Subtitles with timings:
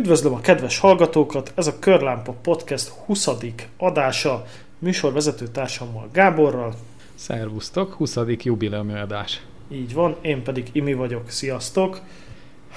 [0.00, 3.28] Üdvözlöm a kedves hallgatókat, ez a Körlámpa Podcast 20.
[3.78, 4.44] adása,
[4.78, 6.74] műsorvezető társammal Gáborral.
[7.14, 8.16] Szervusztok, 20.
[8.42, 9.40] jubileumi adás.
[9.72, 12.00] Így van, én pedig Imi vagyok, sziasztok!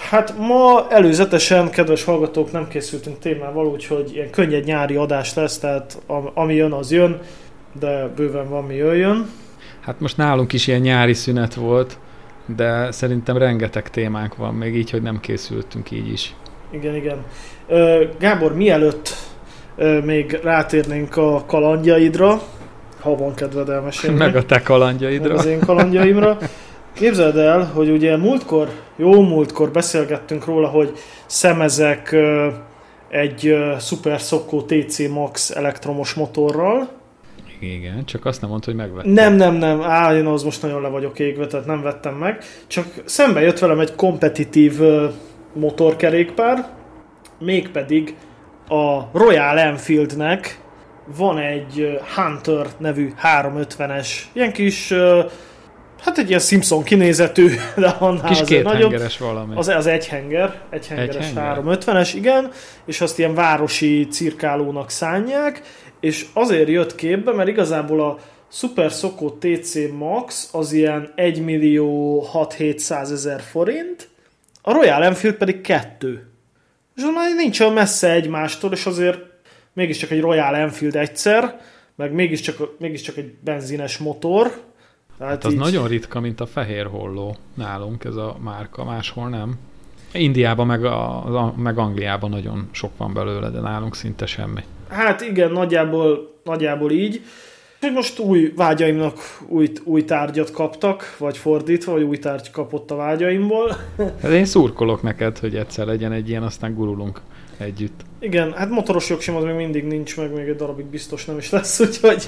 [0.10, 6.02] Hát ma előzetesen, kedves hallgatók, nem készültünk témával, úgyhogy ilyen könnyed nyári adás lesz, tehát
[6.34, 7.22] ami jön, az jön,
[7.80, 9.30] de bőven van mi jöjjön.
[9.80, 11.98] Hát most nálunk is ilyen nyári szünet volt,
[12.46, 16.36] de szerintem rengeteg témánk van, még így, hogy nem készültünk így is.
[16.74, 17.18] Igen, igen.
[18.20, 19.16] Gábor, mielőtt
[20.04, 22.42] még rátérnénk a kalandjaidra,
[23.00, 24.18] ha van kedved elmesélni.
[24.18, 25.28] Meg a te kalandjaidra.
[25.28, 26.38] Meg az én kalandjaimra.
[26.94, 30.92] Képzeld el, hogy ugye múltkor, jó múltkor beszélgettünk róla, hogy
[31.26, 32.16] szemezek
[33.10, 36.90] egy Super Sokko TC Max elektromos motorral.
[37.60, 39.12] Igen, csak azt nem mondta, hogy megvettem.
[39.12, 42.44] Nem, nem, nem, á, én az most nagyon le vagyok égve, tehát nem vettem meg.
[42.68, 44.80] Csak szembe jött velem egy kompetitív
[45.54, 46.70] motorkerékpár,
[47.40, 48.16] mégpedig
[48.68, 50.62] a Royal Enfieldnek
[51.18, 54.94] van egy Hunter nevű 350-es, ilyen kis,
[56.02, 59.02] hát egy ilyen Simpson kinézetű, de annál kis azért nagyobb.
[59.20, 59.56] valami.
[59.56, 62.52] Az, az egy henger, egy hengeres egy 350-es, igen,
[62.86, 65.62] és azt ilyen városi cirkálónak szánják,
[66.00, 68.18] és azért jött képbe, mert igazából a
[68.52, 74.10] Super Soko TC Max az ilyen 1 millió 6-700 ezer forint,
[74.66, 76.28] a Royal Enfield pedig kettő.
[76.96, 79.20] És már nincs olyan messze egymástól, és azért
[79.74, 81.62] mégiscsak egy Royal Enfield egyszer,
[81.96, 84.62] meg mégiscsak, mégiscsak egy benzines motor.
[85.18, 85.60] Tehát hát az így...
[85.60, 89.60] nagyon ritka, mint a fehér holló nálunk ez a márka, máshol nem.
[90.14, 94.64] Indiában meg, a, meg Angliában nagyon sok van belőle, de nálunk szinte semmi.
[94.90, 97.22] Hát igen, nagyjából, nagyjából így
[97.84, 99.18] hogy most új vágyaimnak
[99.48, 103.76] új, új tárgyat kaptak, vagy fordítva, vagy új tárgy kapott a vágyaimból.
[103.98, 107.22] Hát én szurkolok neked, hogy egyszer legyen egy ilyen, aztán gurulunk
[107.58, 108.02] együtt.
[108.20, 111.50] Igen, hát motoros jogsim az még mindig nincs, meg még egy darabig biztos nem is
[111.50, 112.28] lesz, úgyhogy,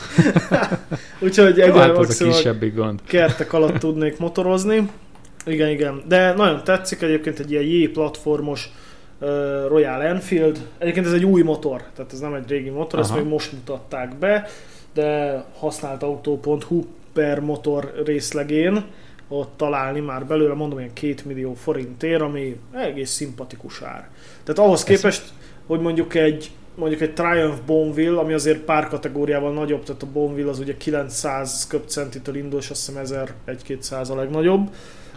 [1.25, 2.99] úgyhogy egyre hát az a kisebbik gond.
[3.07, 4.89] kertek alatt tudnék motorozni.
[5.45, 6.03] Igen, igen.
[6.07, 8.69] De nagyon tetszik egyébként egy ilyen J platformos
[9.19, 9.29] uh,
[9.67, 10.67] Royal Enfield.
[10.77, 13.07] Egyébként ez egy új motor, tehát ez nem egy régi motor, Aha.
[13.07, 14.47] ezt még most mutatták be
[14.95, 16.83] de használt autó.hu
[17.13, 18.85] per motor részlegén
[19.27, 24.09] ott találni már belőle, mondom, ilyen két millió forintért, ami egész szimpatikus ár.
[24.43, 25.23] Tehát ahhoz képest,
[25.65, 30.49] hogy mondjuk egy mondjuk egy Triumph Bonville, ami azért pár kategóriával nagyobb, tehát a Bonville
[30.49, 34.69] az ugye 900 köbcentitől indul, és azt hiszem 1000-1200 a legnagyobb,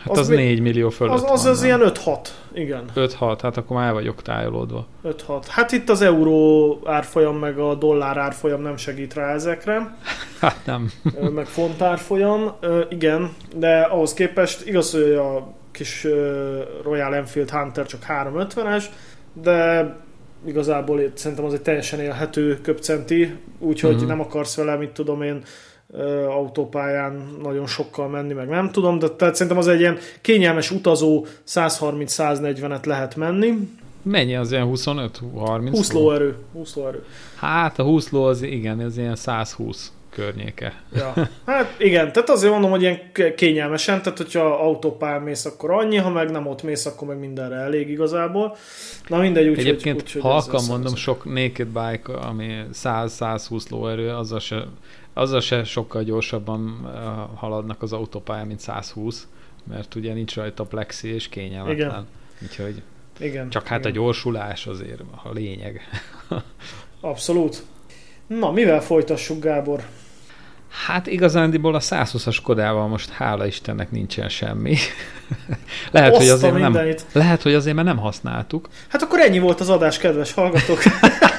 [0.08, 2.18] Hát az, az 4 millió fölött Az, az, van, az ilyen 5-6,
[2.52, 2.84] igen.
[2.94, 4.86] 5-6, hát akkor már vagyok tájolódva.
[5.04, 5.42] 5-6.
[5.48, 9.76] Hát itt az euró árfolyam meg a dollár árfolyam nem segít rá ezekre.
[10.40, 10.90] Hát nem.
[11.34, 12.52] meg font árfolyam,
[12.88, 16.06] igen, de ahhoz képest igaz, hogy a kis
[16.82, 18.84] Royal Enfield Hunter csak 350-es,
[19.32, 19.96] de
[20.46, 24.08] igazából szerintem az egy teljesen élhető köpcenti, úgyhogy uh-huh.
[24.08, 25.42] nem akarsz vele, mit tudom én,
[26.28, 31.26] autópályán nagyon sokkal menni, meg nem tudom, de tehát szerintem az egy ilyen kényelmes utazó
[31.46, 33.68] 130-140-et lehet menni.
[34.02, 35.68] Mennyi az ilyen 25-30?
[35.70, 36.36] 20 lóerő.
[36.52, 37.04] 20 lóerő.
[37.36, 40.82] Hát a 20 ló az igen, ez ilyen 120 környéke.
[40.94, 41.12] Ja.
[41.46, 42.98] Hát igen, tehát azért mondom, hogy ilyen
[43.36, 47.56] kényelmesen, tehát hogyha autópályán mész, akkor annyi, ha meg nem ott mész, akkor meg mindenre
[47.56, 48.56] elég igazából.
[49.08, 54.34] Na mindegy, úgy, Egyébként, úgy, ha akar mondom, sok naked bike, ami 100-120 lóerő, az
[54.40, 54.64] se
[55.18, 56.90] azzal se sokkal gyorsabban
[57.34, 59.26] haladnak az autópályán, mint 120,
[59.64, 61.76] mert ugye nincs rajta plexi és kényelmetlen.
[61.76, 62.06] Igen.
[62.42, 62.82] Úgyhogy
[63.18, 63.90] igen, csak hát igen.
[63.90, 65.80] a gyorsulás azért a lényeg.
[67.00, 67.62] Abszolút.
[68.26, 69.82] Na, mivel folytassuk, Gábor?
[70.86, 74.76] Hát igazándiból a 120-as Kodával most hála Istennek nincsen semmi.
[75.90, 78.68] lehet, hogy azért nem, lehet, hogy azért mert nem használtuk.
[78.88, 80.78] Hát akkor ennyi volt az adás, kedves hallgatók.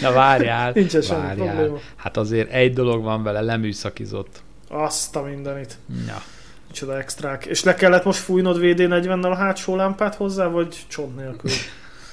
[0.00, 1.78] Na várjál, Nincsen várjál.
[1.96, 4.42] Hát azért egy dolog van vele, leműszakizott.
[4.68, 5.78] Azt a mindenit.
[6.06, 6.22] Ja.
[6.68, 7.46] Micsoda extrák.
[7.46, 11.50] És le kellett most fújnod VD40-nel a hátsó lámpát hozzá, vagy csont nélkül?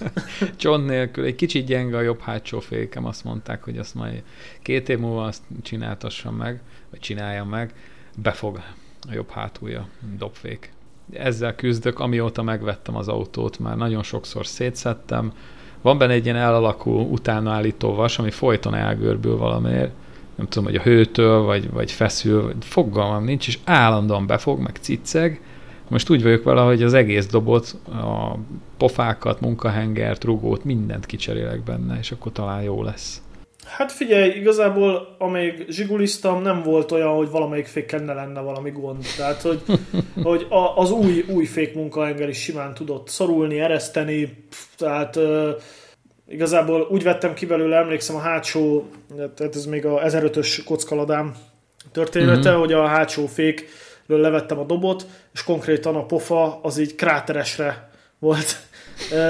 [0.55, 1.25] csont nélkül.
[1.25, 4.23] Egy kicsit gyenge a jobb hátsó fékem, azt mondták, hogy azt majd
[4.61, 7.73] két év múlva azt csináltassam meg, vagy csináljam meg,
[8.15, 8.61] befog
[9.09, 9.87] a jobb hátulja,
[10.17, 10.71] dobfék.
[11.13, 15.33] Ezzel küzdök, amióta megvettem az autót, már nagyon sokszor szétszettem,
[15.81, 19.91] van benne egy ilyen elalakú utánaállító vas, ami folyton elgörbül valamiért,
[20.35, 24.77] nem tudom, hogy a hőtől, vagy, vagy feszül, vagy fogalmam nincs, és állandóan befog, meg
[24.81, 25.41] cicceg.
[25.87, 28.35] Most úgy vagyok vele, hogy az egész dobot, a
[28.77, 33.21] pofákat, munkahengert, rugót, mindent kicserélek benne, és akkor talán jó lesz.
[33.75, 39.05] Hát figyelj, igazából amíg zsiguliztam, nem volt olyan, hogy valamelyik fékkel ne lenne valami gond.
[39.17, 39.61] Tehát, hogy,
[40.23, 44.47] hogy a, az új, új fék munkaengel is simán tudott szorulni, ereszteni,
[44.77, 45.49] tehát uh,
[46.27, 48.89] igazából úgy vettem ki belőle, emlékszem a hátsó,
[49.35, 51.35] tehát ez még a 1005-ös kockaladám
[51.91, 52.59] története, mm-hmm.
[52.59, 57.89] hogy a hátsó fékről levettem a dobot, és konkrétan a pofa az így kráteresre
[58.19, 58.57] volt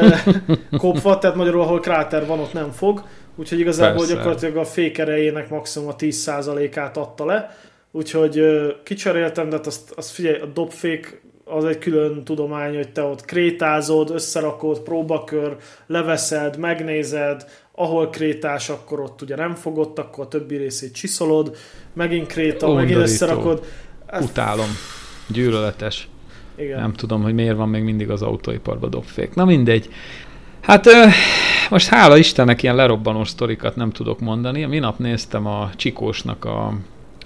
[0.78, 3.04] kopva, tehát magyarul ahol kráter van, ott nem fog,
[3.38, 4.13] úgyhogy igazából Persze.
[4.13, 7.57] gyakorlatilag a fék erejének maximum a 10%-át adta le,
[7.92, 8.42] úgyhogy
[8.84, 13.25] kicseréltem, de hát azt, azt figyelj, a dobfék az egy külön tudomány, hogy te ott
[13.25, 15.56] krétázod, összerakod, próbakör,
[15.88, 21.56] leveszed, megnézed, ahol krétás, akkor ott ugye nem fogott, akkor a többi részét csiszolod,
[21.94, 22.75] megint kréta, Undorító.
[22.75, 23.66] megint összerakod.
[24.22, 24.69] Utálom.
[25.28, 26.07] Gyűlöletes.
[26.56, 26.80] Igen.
[26.80, 29.33] Nem tudom, hogy miért van még mindig az autóiparban dobfék.
[29.33, 29.90] Na mindegy.
[30.62, 30.88] Hát
[31.69, 34.66] most hála Istennek ilyen lerobbanó sztorikat nem tudok mondani.
[34.66, 36.74] Minap néztem a Csikósnak a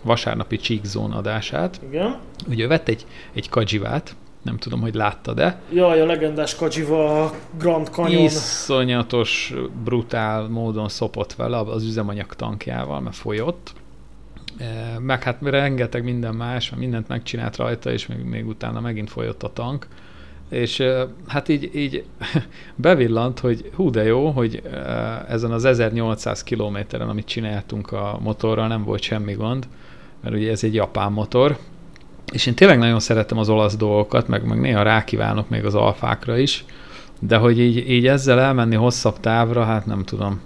[0.01, 1.81] vasárnapi Csíkzón adását.
[1.89, 2.17] Igen.
[2.47, 5.59] Ugye vett egy, egy kadzsivát, nem tudom, hogy láttad-e.
[5.73, 8.23] Jaj, a legendás Kajiva Grand Canyon.
[8.23, 9.53] Iszonyatos,
[9.83, 13.73] brutál módon szopott vele az üzemanyag tankjával, mert folyott.
[14.57, 19.43] E, meg hát rengeteg minden más, mindent megcsinált rajta, és még, még utána megint folyott
[19.43, 19.87] a tank.
[20.51, 20.83] És
[21.27, 22.03] hát így, így
[22.75, 24.61] bevillant, hogy hú de jó, hogy
[25.27, 29.67] ezen az 1800 kilométeren, amit csináltunk a motorral, nem volt semmi gond,
[30.23, 31.57] mert ugye ez egy japán motor,
[32.31, 36.37] és én tényleg nagyon szeretem az olasz dolgokat, meg, meg néha rákívánok még az alfákra
[36.37, 36.65] is,
[37.19, 40.41] de hogy így, így ezzel elmenni hosszabb távra, hát nem tudom.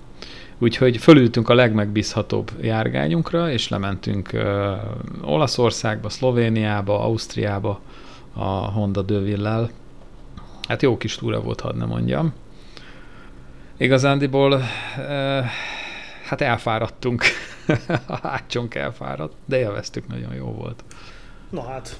[0.59, 7.79] Úgyhogy fölültünk a legmegbízhatóbb járgányunkra, és lementünk uh, Olaszországba, Szlovéniába, Ausztriába
[8.33, 9.69] a Honda Dövillel.
[10.67, 12.33] Hát jó kis túra volt, hadd ne mondjam.
[13.77, 14.61] Igazándiból
[16.25, 17.23] hát elfáradtunk.
[18.07, 20.83] a hátsónk elfáradt, de élveztük, nagyon jó volt.
[21.49, 21.97] Na hát.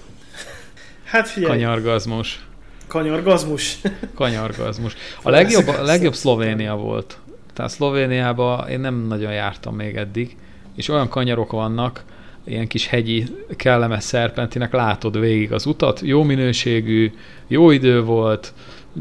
[1.03, 1.51] Hát figyelj.
[1.51, 2.47] Kanyargazmus.
[2.88, 3.81] Kanyargazmus.
[4.13, 4.95] Kanyargazmus.
[5.23, 7.19] A legjobb, a legjobb Szlovénia volt.
[7.53, 10.38] Tehát Szlovéniában én nem nagyon jártam még eddig,
[10.75, 12.03] és olyan kanyarok vannak,
[12.45, 13.25] ilyen kis hegyi,
[13.56, 17.12] kellemes szerpentinek, látod végig az utat, jó minőségű,
[17.47, 18.53] jó idő volt,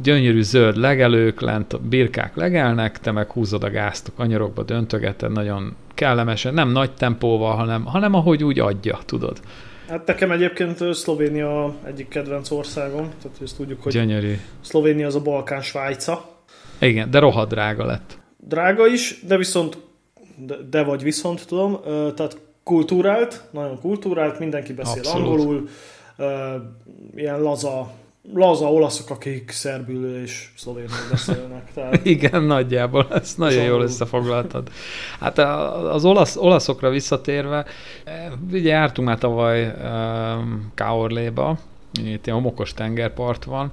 [0.02, 5.32] gyönyörű zöld legelők, lent a birkák legelnek, te meg húzod a gázt a kanyarokba, döntögeted,
[5.32, 9.41] nagyon kellemesen, nem nagy tempóval, hanem, hanem ahogy úgy adja, tudod.
[9.88, 14.35] Hát nekem egyébként Szlovénia egyik kedvenc országom, tehát ezt tudjuk, hogy Gyönyörű.
[14.61, 16.43] Szlovénia az a Balkán Svájca.
[16.81, 18.19] Igen, de rohadt drága lett.
[18.37, 19.79] Drága is, de viszont,
[20.37, 21.81] de, de vagy viszont tudom,
[22.14, 25.26] tehát kultúrált, nagyon kultúrált, mindenki beszél Abszolút.
[25.26, 25.69] angolul,
[27.14, 27.93] ilyen laza
[28.32, 31.72] laza olaszok, akik szerbül és szlovénul beszélnek.
[31.75, 32.05] Tehát...
[32.16, 33.72] Igen, nagyjából, ezt nagyon Zsangul.
[33.72, 34.70] jól összefoglaltad.
[35.20, 35.38] Hát
[35.93, 37.64] az olasz, olaszokra visszatérve,
[38.52, 39.75] ugye jártunk már tavaly
[40.75, 41.58] Kaorléba,
[42.05, 43.72] itt ilyen homokos tengerpart van.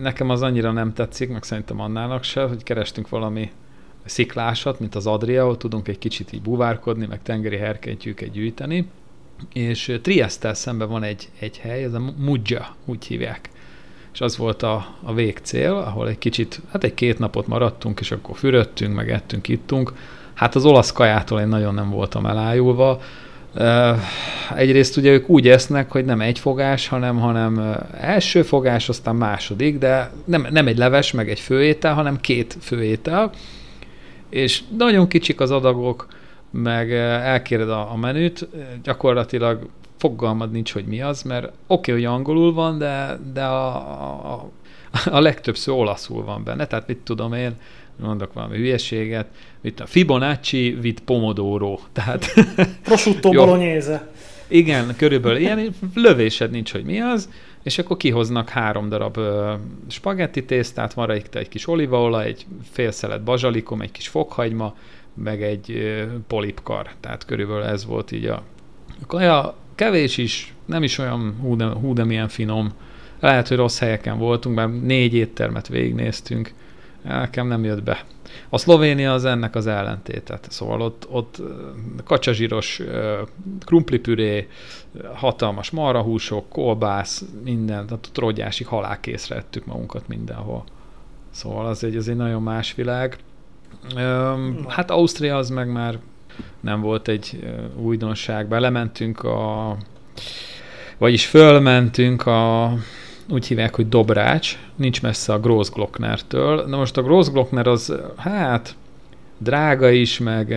[0.00, 3.50] Nekem az annyira nem tetszik, meg szerintem annának se, hogy kerestünk valami
[4.06, 8.88] sziklásat, mint az Adria, ahol tudunk egy kicsit így buvárkodni, meg tengeri herkentyűket gyűjteni.
[9.52, 13.50] És Trieste szemben van egy, egy hely, ez a Muggia, úgy hívják
[14.16, 18.10] és az volt a, a végcél, ahol egy kicsit, hát egy két napot maradtunk, és
[18.10, 19.92] akkor fürödtünk, meg ettünk, ittunk.
[20.34, 23.00] Hát az olasz kajától én nagyon nem voltam elájulva.
[24.56, 29.78] Egyrészt ugye ők úgy esznek, hogy nem egy fogás, hanem, hanem első fogás, aztán második,
[29.78, 33.30] de nem, nem egy leves, meg egy főétel, hanem két főétel,
[34.28, 36.06] és nagyon kicsik az adagok,
[36.50, 38.48] meg elkéred a, a menüt,
[38.82, 43.74] gyakorlatilag fogalmad nincs, hogy mi az, mert oké, okay, hogy angolul van, de, de a,
[44.32, 44.50] a,
[45.10, 47.54] a legtöbb szó olaszul van benne, tehát mit tudom én,
[48.00, 49.26] mondok valami hülyeséget,
[49.60, 52.26] mit a Fibonacci vid Pomodoro, tehát...
[52.82, 54.08] Prosciutto bolognese.
[54.48, 57.28] Igen, körülbelül ilyen lövésed nincs, hogy mi az,
[57.66, 59.18] és akkor kihoznak három darab
[59.88, 64.74] spagetti tésztát, van rajta egy kis olívaolaj, egy fél szelet bazsalikom, egy kis fokhagyma,
[65.14, 65.96] meg egy
[66.26, 66.90] polipkar.
[67.00, 68.42] Tehát körülbelül ez volt így a
[69.06, 72.72] kaja kevés is, nem is olyan hú de, hú de milyen finom.
[73.20, 76.52] Lehet, hogy rossz helyeken voltunk, mert négy éttermet végignéztünk.
[77.02, 78.04] Nekem nem jött be.
[78.48, 80.46] A Szlovénia az ennek az ellentétet.
[80.50, 81.42] Szóval ott, ott
[82.04, 82.80] kacsazsíros
[83.64, 84.48] krumplipüré,
[85.14, 90.64] hatalmas marahúsok, kolbász, minden, tehát rogyásig halálkészre ettük magunkat mindenhol.
[91.30, 93.16] Szóval az egy, az egy nagyon más világ.
[94.68, 95.98] Hát Ausztria az meg már
[96.60, 97.44] nem volt egy
[97.76, 98.48] újdonság.
[98.48, 99.76] Belementünk a...
[100.98, 102.72] Vagyis fölmentünk a
[103.28, 106.66] úgy hívják, hogy Dobrács, nincs messze a Grossglocknertől.
[106.66, 108.76] Na most a Grossglockner az, hát
[109.38, 110.56] drága is, meg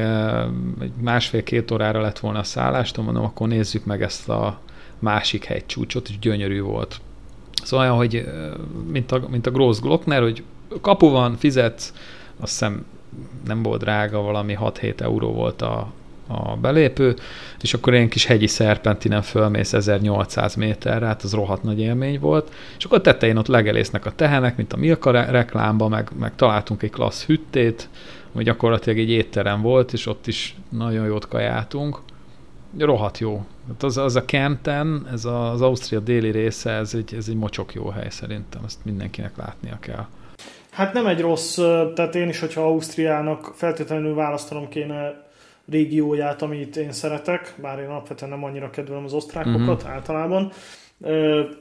[1.01, 4.59] másfél-két órára lett volna a szállást, mondom, akkor nézzük meg ezt a
[4.99, 7.01] másik hegycsúcsot, és gyönyörű volt.
[7.63, 8.25] Szóval olyan, hogy
[8.91, 10.43] mint a, mint a Gross Glockner, hogy
[10.81, 11.93] kapu van, fizetsz,
[12.39, 12.85] azt hiszem
[13.45, 15.91] nem volt drága, valami 6-7 euró volt a,
[16.31, 17.15] a belépő,
[17.61, 22.51] és akkor ilyen kis hegyi szerpentinen fölmész 1800 méterre, hát az rohadt nagy élmény volt,
[22.77, 26.91] és akkor tetején ott legelésznek a tehenek, mint a Milka reklámba, meg, meg találtunk egy
[26.91, 27.89] klassz hüttét,
[28.33, 31.99] ami gyakorlatilag egy étterem volt, és ott is nagyon jót kajáltunk.
[32.77, 33.45] Rohadt jó.
[33.67, 37.73] Hát az, az a Kempten, ez az Ausztria déli része, ez egy, ez egy mocsok
[37.73, 40.05] jó hely szerintem, ezt mindenkinek látnia kell.
[40.71, 41.55] Hát nem egy rossz,
[41.95, 45.28] tehát én is, hogyha Ausztriának feltétlenül választanom kéne
[45.71, 49.91] régióját, amit én szeretek, bár én alapvetően nem annyira kedvelem az osztrákokat uh-huh.
[49.91, 50.51] általában,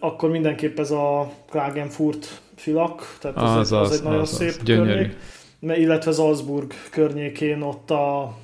[0.00, 4.34] akkor mindenképp ez a Klagenfurt filak, tehát az, az, egy, az, az egy nagyon az,
[4.34, 5.16] szép az, környék.
[5.60, 8.36] Illetve Salzburg környékén ott a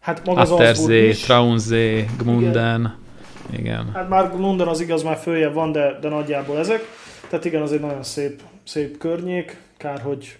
[0.00, 2.98] Hát maga Atterzé, az Traunzé, Gmunden.
[3.48, 3.60] Igen.
[3.60, 3.90] igen.
[3.94, 6.80] Hát már Gmunden az igaz, már följebb van, de, de nagyjából ezek.
[7.28, 9.56] Tehát igen, az egy nagyon szép, szép környék.
[9.76, 10.38] Kár, hogy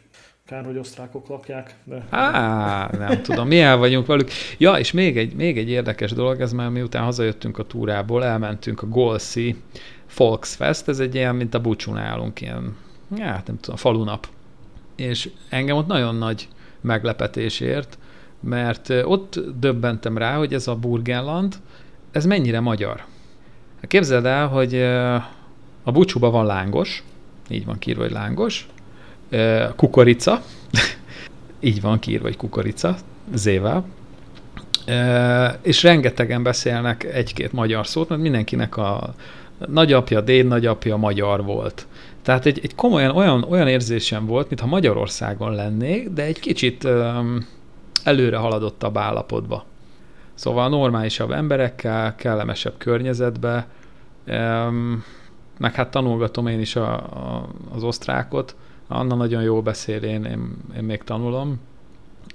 [0.51, 1.75] Kár, hogy osztrákok lakják.
[1.85, 2.07] De...
[2.11, 4.31] Á, nem tudom, mi el vagyunk velük.
[4.59, 8.83] Ja, és még egy, még egy érdekes dolog, ez már miután hazajöttünk a túrából, elmentünk
[8.83, 9.57] a Golszi
[10.17, 12.77] Volksfest, ez egy ilyen, mint a Bucsú nálunk, ilyen,
[13.19, 14.29] hát nem tudom, falunap.
[14.97, 16.49] És engem ott nagyon nagy
[16.81, 17.99] meglepetés ért,
[18.41, 21.55] mert ott döbbentem rá, hogy ez a Burgenland,
[22.11, 23.05] ez mennyire magyar.
[23.81, 24.83] Képzeld el, hogy
[25.83, 27.05] a Bucsúban van lángos,
[27.49, 28.69] így van kírva, hogy lángos,
[29.77, 30.43] kukorica,
[31.61, 32.97] így van kiírva, hogy kukorica,
[33.35, 33.85] zével,
[35.63, 39.15] és rengetegen beszélnek egy-két magyar szót, mert mindenkinek a
[39.67, 41.87] nagyapja, déd nagyapja magyar volt.
[42.23, 47.47] Tehát egy, egy komolyan olyan, olyan érzésem volt, mintha Magyarországon lennék, de egy kicsit um,
[48.05, 49.65] előre haladottabb állapotba.
[50.35, 53.67] Szóval normálisabb emberekkel, kellemesebb környezetbe,
[54.27, 55.05] um,
[55.59, 58.57] meg hát tanulgatom én is a, a, az osztrákot,
[58.93, 61.61] Anna nagyon jó beszél, én, én, én még tanulom,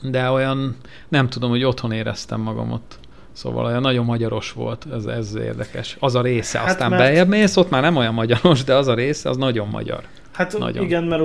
[0.01, 0.75] de olyan,
[1.07, 2.99] nem tudom, hogy otthon éreztem magam ott.
[3.31, 5.97] Szóval olyan nagyon magyaros volt, ez, ez érdekes.
[5.99, 7.01] Az a része, hát aztán mert...
[7.01, 10.03] bejebb mész, ott már nem olyan magyaros, de az a része, az nagyon magyar.
[10.31, 10.83] Hát nagyon.
[10.83, 11.23] igen, mert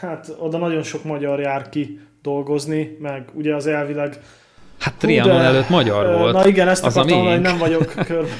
[0.00, 4.20] hát oda nagyon sok magyar jár ki dolgozni, meg ugye az elvileg
[4.84, 6.32] Hát Trianon de, előtt magyar volt.
[6.32, 8.26] Na igen, ezt az akartam hogy nem vagyok kör...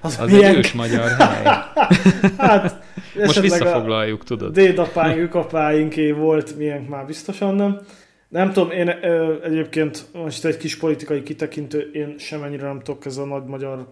[0.00, 1.44] Az, az egy ős magyar hely.
[2.36, 2.82] hát,
[3.14, 4.52] Most visszafoglaljuk, tudod.
[4.52, 7.80] Dédapáink, ükapáinké volt, milyen már biztosan nem.
[8.28, 13.16] Nem tudom, én ö, egyébként most egy kis politikai kitekintő, én semennyire nem tudok ez
[13.16, 13.86] a nagy magyar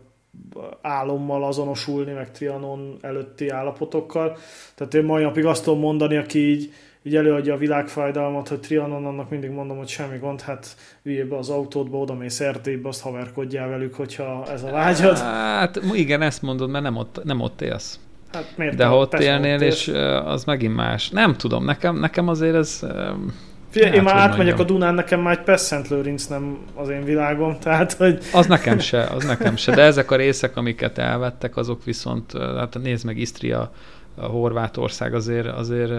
[0.82, 4.36] álommal azonosulni, meg Trianon előtti állapotokkal.
[4.74, 6.72] Tehát én mai napig azt tudom mondani, aki így
[7.02, 11.36] így előadja a világfájdalmat, hogy Trianon annak mindig mondom, hogy semmi gond, hát üljél be
[11.36, 15.18] az autódba, oda mész Erdélybe, azt haverkodjál velük, hogyha ez a vágyad.
[15.18, 17.98] Hát igen, ezt mondod, mert nem ott, nem ott élsz.
[18.32, 19.88] Hát miért De ha ott élnél, ott és
[20.24, 21.08] az megint más.
[21.08, 22.86] Nem tudom, nekem, nekem azért ez...
[23.70, 27.58] Figyelj, én már átmegyek a Dunán, nekem már egy Pesszent Lőrinc nem az én világom,
[27.58, 28.18] tehát hogy...
[28.32, 32.78] Az nekem se, az nekem se, de ezek a részek, amiket elvettek, azok viszont, hát
[32.82, 33.72] nézd meg Isztria,
[34.16, 35.92] Horvátország azért, azért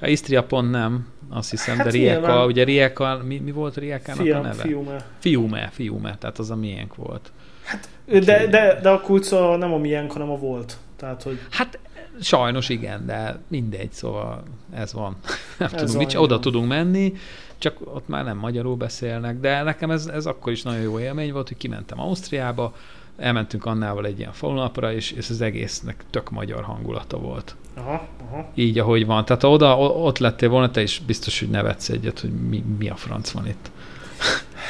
[0.00, 4.22] a Istria pont nem, azt hiszem, hát de Rijeka, ugye Rijeka, mi, mi volt Riekának
[4.22, 4.62] Fiam, a neve?
[4.62, 5.06] Fiume.
[5.18, 7.32] Fiume, Fiume, tehát az a miénk volt.
[7.64, 10.76] Hát, de, de, de a kulca nem a miénk, hanem a volt.
[10.96, 11.38] Tehát, hogy...
[11.50, 11.78] Hát
[12.20, 14.42] sajnos igen, de mindegy, szóval
[14.74, 15.16] ez van.
[15.58, 17.12] nem ez tudunk, mit, oda tudunk menni,
[17.58, 21.32] csak ott már nem magyarul beszélnek, de nekem ez, ez akkor is nagyon jó élmény
[21.32, 22.74] volt, hogy kimentem Ausztriába,
[23.16, 27.56] elmentünk Annával egy ilyen falunapra, és, és az egésznek tök magyar hangulata volt.
[27.74, 28.50] Aha, aha.
[28.54, 29.24] Így, ahogy van.
[29.24, 32.88] Tehát ha oda, ott lettél volna, te is biztos, hogy nevetsz egyet, hogy mi, mi
[32.88, 33.70] a franc van itt.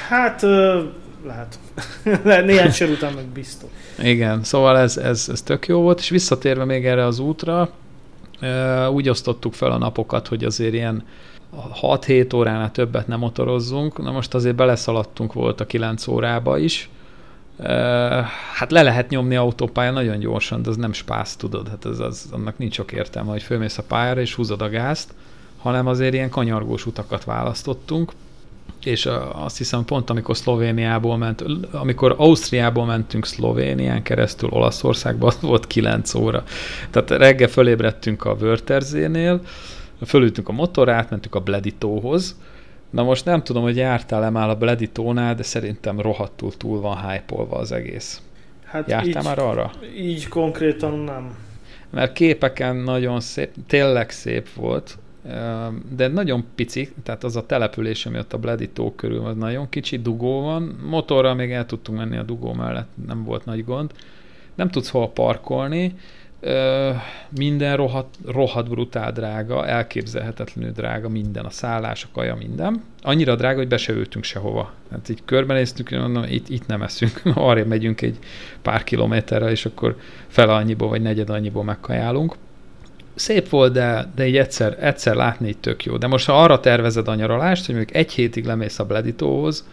[0.08, 0.42] Hát,
[1.26, 1.58] lehet.
[2.44, 3.70] Néhány sor után meg biztos.
[3.98, 7.70] Igen, szóval ez, ez, ez tök jó volt, és visszatérve még erre az útra,
[8.92, 11.04] úgy osztottuk fel a napokat, hogy azért ilyen
[11.82, 16.90] 6-7 óránál többet nem motorozzunk, na most azért beleszaladtunk volt a 9 órába is,
[18.54, 22.28] hát le lehet nyomni autópályán nagyon gyorsan, de az nem spász, tudod, hát az, az,
[22.32, 25.14] annak nincs sok értelme, hogy fölmész a pályára és húzod a gázt,
[25.58, 28.12] hanem azért ilyen kanyargós utakat választottunk,
[28.84, 35.66] és azt hiszem pont amikor Szlovéniából ment, amikor Ausztriából mentünk Szlovénián keresztül Olaszországba, az volt
[35.66, 36.44] 9 óra.
[36.90, 39.40] Tehát reggel fölébredtünk a Wörterzénél,
[40.04, 42.36] fölültünk a motorát, mentünk a Bleditóhoz,
[42.90, 47.34] Na most nem tudom, hogy jártál-e már a Bleditónál, de szerintem rohadtul túl van hype
[47.48, 48.22] az egész.
[48.64, 49.70] Hát Jártál így, már arra?
[49.96, 51.36] Így konkrétan nem.
[51.90, 54.98] Mert képeken nagyon szép, tényleg szép volt.
[55.96, 59.98] de nagyon pici, tehát az a település, ami ott a Bleditó körül, az nagyon kicsi,
[59.98, 63.92] dugó van, motorral még el tudtunk menni a dugó mellett, nem volt nagy gond,
[64.54, 65.94] nem tudsz hol parkolni,
[67.28, 72.82] minden rohadt, rohadt brutál drága, elképzelhetetlenül drága minden, a szállás, a kaja, minden.
[73.02, 74.72] Annyira drága, hogy be se ültünk sehova.
[74.90, 78.18] Hát így körbenéztünk, mondom, itt, itt nem eszünk, arra megyünk egy
[78.62, 82.36] pár kilométerre, és akkor fel annyiból, vagy negyed annyiból megkajálunk.
[83.14, 85.96] Szép volt, de, de így egyszer, egyszer látni így tök jó.
[85.96, 89.64] De most ha arra tervezed a nyaralást, hogy mondjuk egy hétig lemész a Bleditóhoz,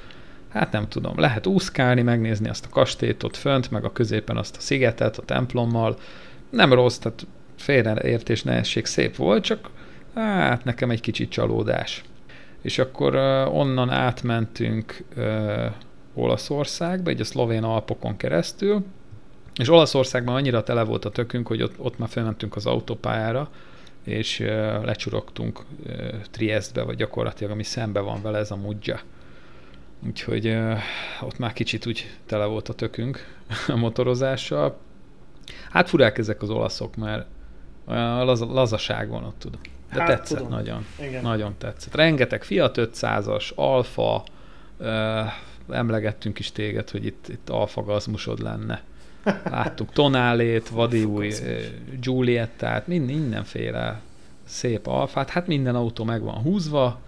[0.50, 4.58] hát nem tudom, lehet úszkálni, megnézni azt a kastélyt ott fönt, meg a középen azt
[4.58, 5.98] a szigetet a templommal,
[6.54, 9.70] nem rossz, tehát félreértés, nehézség szép volt, csak
[10.16, 12.04] hát nekem egy kicsit csalódás.
[12.62, 15.66] És akkor uh, onnan átmentünk uh,
[16.14, 18.86] Olaszországba, egy a szlovén Alpokon keresztül,
[19.56, 23.50] és Olaszországban annyira tele volt a tökünk, hogy ott, ott már felmentünk az autópályára,
[24.04, 24.48] és uh,
[24.84, 25.94] lecsurogtunk uh,
[26.32, 29.00] Triestbe, vagy gyakorlatilag ami szembe van vele, ez a Mudja.
[30.08, 30.78] Úgyhogy uh,
[31.22, 34.78] ott már kicsit úgy tele volt a tökünk a motorozással.
[35.70, 37.26] Hát furák ezek az olaszok, mert
[37.88, 39.62] olyan laz, lazaság van ott, tudom.
[39.94, 40.52] De hát, tetszett tudom.
[40.52, 40.86] nagyon.
[41.02, 41.22] Igen.
[41.22, 41.96] Nagyon tetszett.
[41.96, 44.24] Rengeteg Fiat 500-as, Alfa,
[44.78, 45.22] ö,
[45.70, 48.82] emlegettünk is téged, hogy itt, itt Alfa gazmusod lenne.
[49.44, 51.34] Láttuk Tonálét, Vadi új
[52.02, 54.02] Giuliettát, mind, mindenféle
[54.46, 55.30] szép alfát.
[55.30, 57.00] Hát minden autó meg van húzva,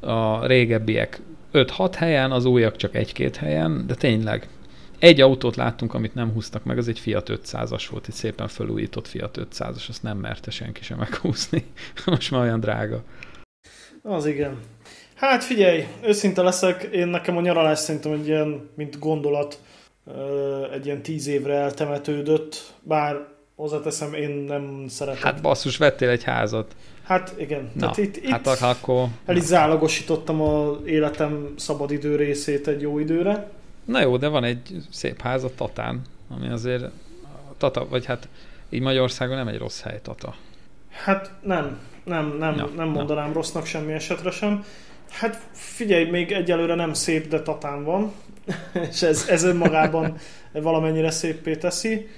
[0.00, 1.20] a régebbiek
[1.52, 4.48] 5-6 helyen, az újak csak egy-két helyen, de tényleg
[5.00, 9.08] egy autót láttunk, amit nem húztak meg, az egy Fiat 500-as volt, egy szépen felújított
[9.08, 11.64] Fiat 500-as, azt nem merte senki sem meghúzni.
[12.06, 13.02] Most már olyan drága.
[14.02, 14.58] Az igen.
[15.14, 19.58] Hát figyelj, őszinte leszek, én nekem a nyaralás szerintem egy ilyen, mint gondolat,
[20.72, 25.22] egy ilyen tíz évre eltemetődött, bár hozzáteszem, én nem szeretem.
[25.22, 26.76] Hát basszus, vettél egy házat.
[27.02, 27.70] Hát igen.
[27.74, 29.06] Na, Tehát itt, hát itt akkor...
[29.26, 33.50] El is zálogosítottam a életem szabadidő részét egy jó időre.
[33.90, 36.84] Na jó, de van egy szép ház a Tatán, ami azért
[37.58, 38.28] Tata, vagy hát
[38.68, 40.34] így Magyarországon nem egy rossz hely Tata.
[40.90, 43.32] Hát nem, nem, nem, ja, nem mondanám ja.
[43.32, 44.64] rossznak semmi esetre sem.
[45.10, 48.12] Hát figyelj, még egyelőre nem szép, de Tatán van,
[48.90, 50.16] és ez, ez önmagában
[50.52, 52.08] valamennyire szépé teszi.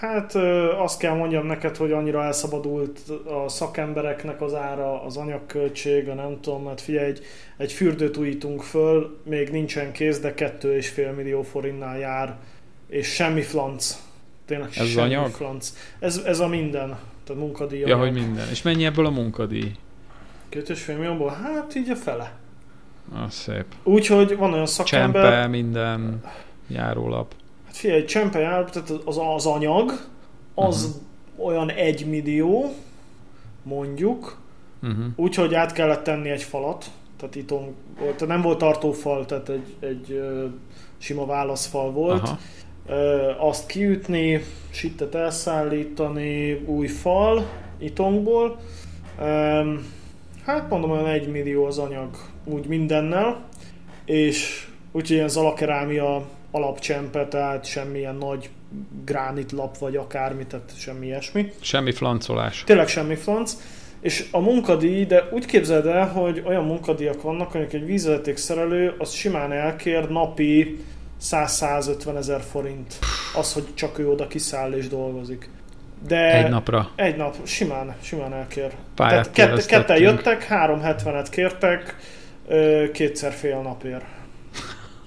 [0.00, 0.34] Hát
[0.78, 3.00] azt kell mondjam neked, hogy annyira elszabadult
[3.44, 7.22] a szakembereknek az ára, az anyagköltség, a nem tudom, mert figyelj, egy,
[7.56, 12.36] egy fürdőt újítunk föl, még nincsen kész, de kettő és fél millió forintnál jár,
[12.88, 13.98] és semmi flanc.
[14.44, 15.30] Tényleg ez semmi anyag?
[15.30, 15.74] flanc.
[15.98, 17.80] Ez, ez a minden, tehát munkadíj.
[17.80, 18.48] Ja, hogy minden.
[18.50, 19.72] És mennyi ebből a munkadíj?
[20.48, 21.38] Két és fél millióból?
[21.42, 22.32] Hát így a fele.
[23.14, 23.64] Ah, szép.
[23.82, 25.22] Úgyhogy van olyan szakember...
[25.22, 26.20] Csempe, minden,
[26.68, 27.34] járólap.
[27.70, 29.92] Hát figyelj, csempe jár, tehát az, az anyag,
[30.54, 31.46] az uh-huh.
[31.46, 32.74] olyan egy millió,
[33.62, 34.38] mondjuk,
[34.82, 35.04] uh-huh.
[35.16, 36.84] úgyhogy át kellett tenni egy falat,
[37.16, 37.52] tehát itt
[38.04, 40.22] tehát nem volt tartófal, tehát egy, egy
[40.98, 42.22] sima válaszfal volt.
[42.22, 42.38] Aha.
[43.48, 47.46] Azt kiütni, sittet elszállítani, új fal
[47.78, 48.60] itongból.
[50.44, 53.40] Hát mondom, olyan egy millió az anyag úgy mindennel,
[54.04, 58.50] és úgyhogy ilyen zalakerámia alapcsempe, tehát semmilyen nagy
[59.04, 61.52] gránitlap vagy akármi, tehát semmi ilyesmi.
[61.60, 62.64] Semmi flancolás.
[62.64, 63.56] Tényleg semmi flanc.
[64.00, 69.12] És a munkadíj, de úgy képzeld el, hogy olyan munkadíjak vannak, hogy egy vízvezetékszerelő az
[69.12, 70.78] simán elkér napi
[71.22, 72.98] 100-150 ezer forint
[73.34, 75.50] az, hogy csak ő oda kiszáll és dolgozik.
[76.06, 76.90] De egy napra?
[76.96, 78.72] Egy nap, simán, simán elkér.
[78.94, 81.96] Pályát Tehát kett, ketten jöttek, 370-et kértek,
[82.92, 84.04] kétszer fél napért.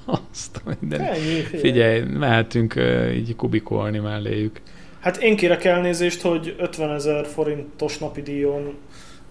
[0.05, 1.01] Azt minden.
[1.01, 4.61] Ennyi, Figyelj, mehetünk uh, így kubikolni melléjük.
[4.99, 8.73] Hát én kérek elnézést, hogy 50 ezer forintos napi díjon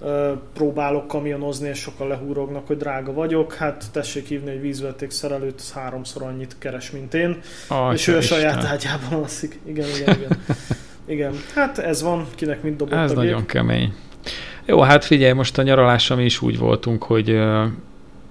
[0.00, 3.54] uh, próbálok kamionozni, és sokan lehúrognak, hogy drága vagyok.
[3.54, 7.40] Hát tessék hívni egy vízveték szerelőt, az háromszor annyit keres, mint én.
[7.68, 9.58] Oh, és ő a saját ágyában alszik.
[9.66, 10.38] Igen, igen, igen.
[11.06, 13.94] igen, hát ez van, kinek mit dobott Ez a nagyon kemény.
[14.64, 17.64] Jó, hát figyelj, most a nyaralással mi is úgy voltunk, hogy uh,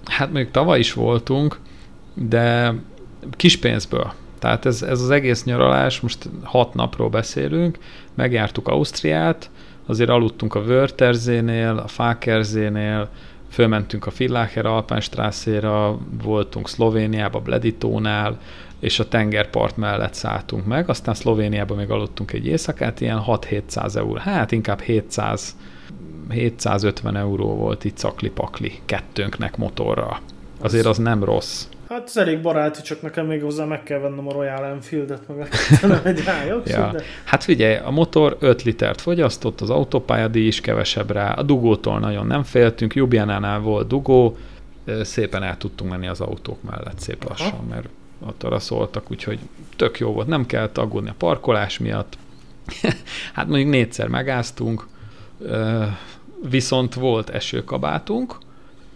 [0.05, 1.59] hát még tavaly is voltunk,
[2.13, 2.73] de
[3.31, 4.13] kis pénzből.
[4.39, 7.77] Tehát ez, ez az egész nyaralás, most hat napról beszélünk,
[8.13, 9.49] megjártuk Ausztriát,
[9.85, 13.09] azért aludtunk a Wörtherzénél, a Fákerzénél,
[13.49, 18.39] fölmentünk a Fillacher Alpenstrászéra, voltunk Szlovéniába, Bleditónál,
[18.79, 24.15] és a tengerpart mellett szálltunk meg, aztán Szlovéniában még aludtunk egy éjszakát, ilyen 6-700 euró,
[24.15, 25.55] hát inkább 700
[26.29, 30.19] 750 euró volt itt cakli-pakli kettőnknek motorra.
[30.59, 31.65] Azért az nem rossz.
[31.91, 35.49] Hát ez elég baráti, csak nekem még hozzá meg kell vennem a Royal Enfield-et, meg
[36.05, 36.23] egy
[36.65, 36.91] ja.
[36.91, 37.03] De...
[37.23, 42.27] Hát figyelj, a motor 5 litert fogyasztott, az autópályadíj is kevesebb rá, a dugótól nagyon
[42.27, 44.37] nem féltünk, Jubianánál volt dugó,
[45.01, 47.63] szépen el tudtunk menni az autók mellett szép lassan, Aha.
[47.69, 47.87] mert
[48.25, 49.39] ott arra szóltak, úgyhogy
[49.75, 52.17] tök jó volt, nem kellett aggódni a parkolás miatt.
[53.33, 54.87] hát mondjuk négyszer megáztunk,
[56.49, 58.37] viszont volt esőkabátunk,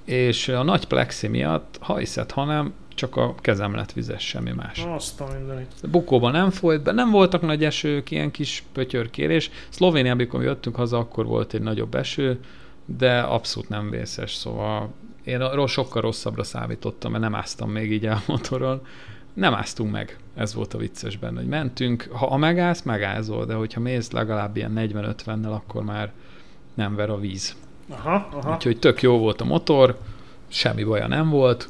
[0.06, 4.86] és a nagy plexi miatt, ha hiszed, hanem csak a kezem lett vizes, semmi más.
[4.88, 5.72] Azt a mindenit.
[5.92, 9.52] Bukóban nem folyt be, nem voltak nagy esők, ilyen kis pötyörkérés.
[9.70, 12.40] Szlovéniában, amikor jöttünk haza, akkor volt egy nagyobb eső,
[12.86, 18.22] de abszolút nem vészes, szóval én sokkal rosszabbra számítottam, mert nem áztam még így a
[18.28, 18.82] motoron.
[19.34, 20.18] Nem áztunk meg.
[20.36, 22.08] Ez volt a vicces benne, hogy mentünk.
[22.12, 26.12] Ha a megállsz, megázol, de hogyha mész legalább ilyen 40-50-nel, akkor már
[26.74, 27.56] nem ver a víz.
[27.90, 28.54] Aha, aha.
[28.54, 30.00] Úgyhogy tök jó volt a motor,
[30.48, 31.70] semmi baja nem volt.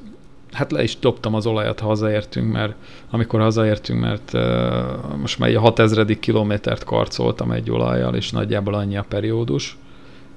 [0.56, 2.74] Hát le is dobtam az olajat, ha hazaértünk, mert
[3.10, 6.20] amikor hazaértünk, mert uh, most már egy 6000.
[6.20, 9.78] kilométert karcoltam egy olajjal, és nagyjából annyi a periódus.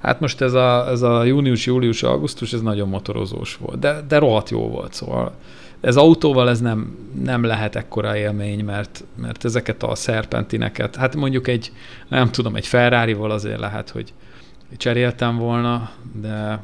[0.01, 4.17] Hát most ez a, ez a június, július, augusztus, ez nagyon motorozós volt, de, de
[4.17, 5.33] rohadt jó volt, szóval
[5.81, 11.47] ez autóval ez nem, nem lehet ekkora élmény, mert, mert ezeket a szerpentineket, hát mondjuk
[11.47, 11.71] egy,
[12.07, 14.13] nem tudom, egy Ferrari-val azért lehet, hogy
[14.77, 15.89] cseréltem volna,
[16.21, 16.59] de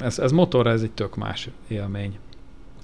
[0.00, 2.18] ez, ez motorra ez egy tök más élmény.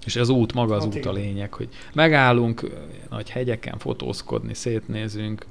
[0.04, 2.70] És ez út, maga az hát út a lényeg, hogy megállunk
[3.10, 5.46] nagy hegyeken fotózkodni, szétnézünk,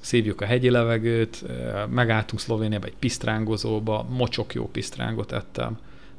[0.00, 1.44] szívjuk a hegyi levegőt,
[1.90, 5.78] megálltunk Szlovéniába egy pisztrángozóba, mocsok jó pisztrángot ettem,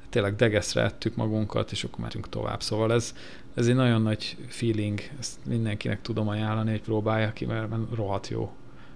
[0.10, 2.62] tényleg degeszre ettük magunkat, és akkor mentünk tovább.
[2.62, 3.15] Szóval ez,
[3.54, 8.52] ez egy nagyon nagy feeling, ezt mindenkinek tudom ajánlani, hogy próbálja ki, mert rohadt jó.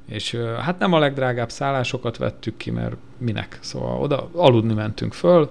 [0.06, 3.60] És hát nem a legdrágább szállásokat vettük ki, mert minek.
[3.62, 5.50] Szóval oda aludni mentünk föl,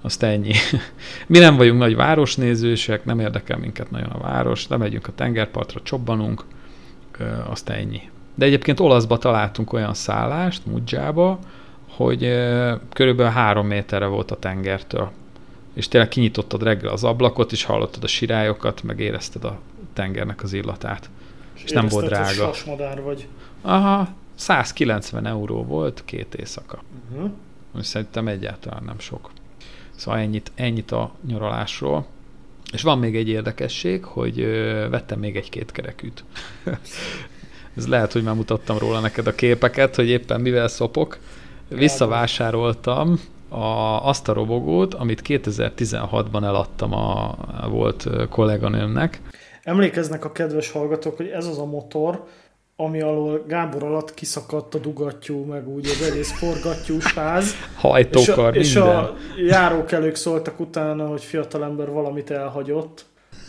[0.00, 0.52] azt ennyi.
[1.26, 5.80] Mi nem vagyunk nagy városnézősek, nem érdekel minket nagyon a város, nem megyünk a tengerpartra,
[5.82, 6.44] csobbanunk,
[7.46, 8.00] azt ennyi.
[8.34, 11.38] De egyébként olaszba találtunk olyan szállást, Mudzsába,
[11.90, 12.20] hogy
[12.92, 15.10] körülbelül három méterre volt a tengertől.
[15.74, 19.58] És tényleg kinyitottad reggel az ablakot, és hallottad a sirályokat, meg érezted a
[19.92, 21.10] tengernek az illatát.
[21.56, 22.32] És, és nem volt drága.
[22.32, 23.28] Sasmadár vagy.
[23.62, 26.78] Aha, 190 euró volt két éjszaka.
[27.12, 27.30] Uh-huh.
[27.80, 29.30] Szerintem egyáltalán nem sok.
[30.00, 32.06] Szóval ennyit, ennyit a nyaralásról.
[32.72, 34.44] És van még egy érdekesség, hogy
[34.90, 36.24] vettem még egy két kerekűt.
[37.76, 41.18] Ez lehet, hogy már mutattam róla neked a képeket, hogy éppen mivel szopok.
[41.68, 43.58] Visszavásároltam a,
[44.08, 49.20] azt a robogót, amit 2016-ban eladtam a, a volt kolléganőmnek.
[49.62, 52.26] Emlékeznek a kedves hallgatók, hogy ez az a motor,
[52.80, 57.54] ami alól Gábor alatt kiszakadt a dugattyú, meg úgy az egész forgattyús ház.
[57.76, 59.16] Hajtókar, és a, minden.
[59.36, 63.04] És a járókelők szóltak utána, hogy fiatalember valamit elhagyott.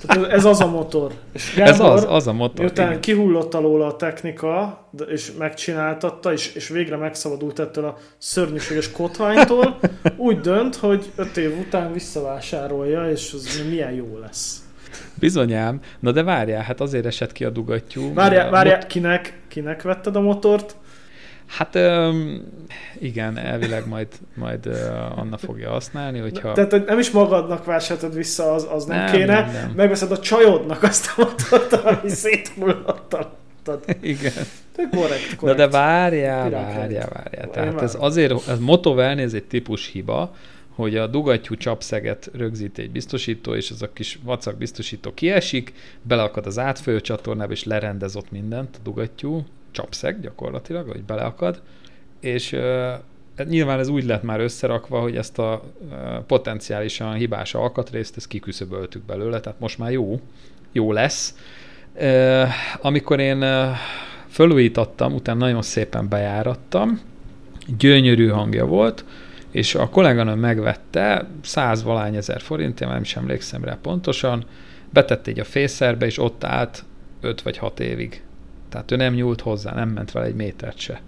[0.05, 1.11] Tehát ez az a motor.
[1.33, 2.65] És Gábor, ez az, az a motor.
[2.65, 3.01] Miután igen.
[3.01, 9.79] kihullott alól a technika, és megcsináltatta, és, és végre megszabadult ettől a szörnyűséges kotványtól,
[10.17, 14.60] úgy dönt, hogy öt év után visszavásárolja, és az milyen jó lesz.
[15.13, 15.79] Bizonyám.
[15.99, 18.13] Na de várjál, hát azért esett ki a dugattyú.
[18.13, 20.75] Várjál, várjál, mot- kinek, kinek vetted a motort?
[21.45, 22.41] Hát um,
[22.99, 26.53] igen, elvileg majd, majd uh, Anna fogja használni, hogyha...
[26.53, 29.41] Tehát nem is magadnak vásároltad vissza, az, az nem, nem kéne.
[29.41, 29.71] Nem, nem.
[29.75, 33.17] Megveszed a csajodnak azt a motort, ami széthullott
[34.01, 34.31] Igen.
[34.75, 35.41] De korrekt, korrekt.
[35.41, 37.49] Na de várjál, várjál, várjál.
[37.49, 40.35] Tehát ez azért, ez motovelni, ez egy típus hiba,
[40.81, 46.45] hogy a dugattyú csapszeget rögzít egy biztosító, és az a kis vacak biztosító kiesik, beleakad
[46.45, 51.61] az átfolyó csatornába, és lerendez ott mindent a dugattyú, csapszeg gyakorlatilag, hogy beleakad,
[52.19, 58.17] és uh, nyilván ez úgy lett már összerakva, hogy ezt a uh, potenciálisan hibás alkatrészt,
[58.17, 60.19] ezt kiküszöböltük belőle, tehát most már jó,
[60.71, 61.35] jó lesz.
[61.95, 62.47] Uh,
[62.81, 63.45] amikor én
[64.29, 66.99] fölújítottam, utána nagyon szépen bejárattam,
[67.77, 69.05] gyönyörű hangja volt,
[69.51, 74.45] és a kolléganőm megvette, száz valány ezer forint, én nem is emlékszem rá pontosan,
[74.89, 76.83] betette egy a fészerbe, és ott állt
[77.21, 78.23] 5 vagy 6 évig.
[78.69, 81.01] Tehát ő nem nyúlt hozzá, nem ment vele egy métert se.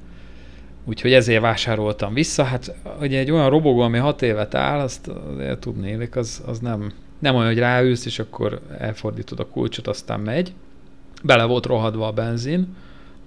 [0.86, 2.43] Úgyhogy ezért vásároltam vissza.
[2.43, 6.91] Hát ugye egy olyan robogó, ami 6 évet áll, azt azért tudni, az, az nem,
[7.19, 10.53] nem olyan, hogy ráülsz, és akkor elfordítod a kulcsot, aztán megy.
[11.23, 12.75] Bele volt rohadva a benzin,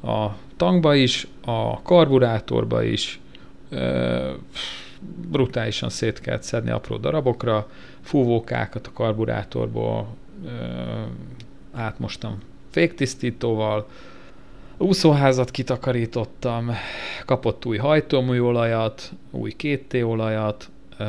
[0.02, 0.26] a
[0.56, 3.20] tankba is, a karburátorba is,
[5.28, 7.68] brutálisan szét kellett szedni apró darabokra,
[8.00, 10.14] fúvókákat a karburátorból
[10.44, 10.50] ö,
[11.72, 12.38] átmostam
[12.70, 13.88] féktisztítóval,
[14.76, 16.70] úszóházat kitakarítottam,
[17.24, 21.06] kapott új hajtóműolajat, új 2T olajat, uh,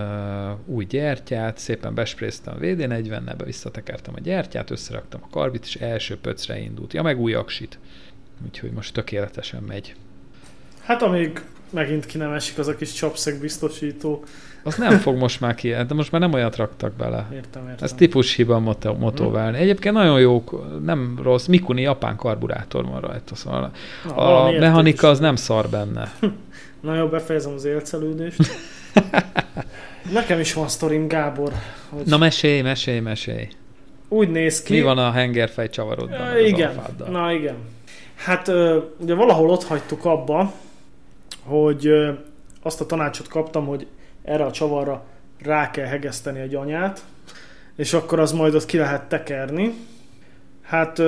[0.66, 6.60] új gyertyát, szépen bespréztem a VD40-nel, visszatekertem a gyertyát, összeraktam a karbit, és első pöcre
[6.60, 6.94] indult.
[6.94, 7.80] Ja, meg új aksit.
[8.46, 9.96] Úgyhogy most tökéletesen megy.
[10.84, 14.24] Hát amíg megint ki nem esik az a kis csapszeg biztosító.
[14.64, 17.28] Az nem fog most már ki, de most már nem olyat raktak bele.
[17.34, 17.76] Értem, értem.
[17.80, 19.58] Ez típus hiba moto, motoválni.
[19.58, 19.62] Hmm.
[19.66, 20.44] Egyébként nagyon jó,
[20.84, 23.72] nem rossz, Mikuni japán karburátor van rajta, szóval
[24.06, 26.12] Na, a mechanika az nem szar benne.
[26.82, 28.40] Na jó, befejezem az élcelődést.
[30.14, 31.52] Nekem is van sztorim, Gábor.
[31.90, 32.06] Hogy...
[32.06, 33.48] Na mesélj, mesélj, mesélj.
[34.08, 34.74] Úgy néz ki.
[34.74, 36.20] Mi van a hengerfej csavarodban?
[36.20, 37.56] Ja, igen, na igen.
[38.16, 38.48] Hát
[38.98, 40.54] ugye valahol ott hagytuk abba,
[41.48, 41.90] hogy
[42.62, 43.88] azt a tanácsot kaptam, hogy
[44.24, 45.06] erre a csavarra
[45.42, 47.04] rá kell hegeszteni egy anyát,
[47.76, 49.74] és akkor az majd ott ki lehet tekerni.
[50.62, 51.02] Hát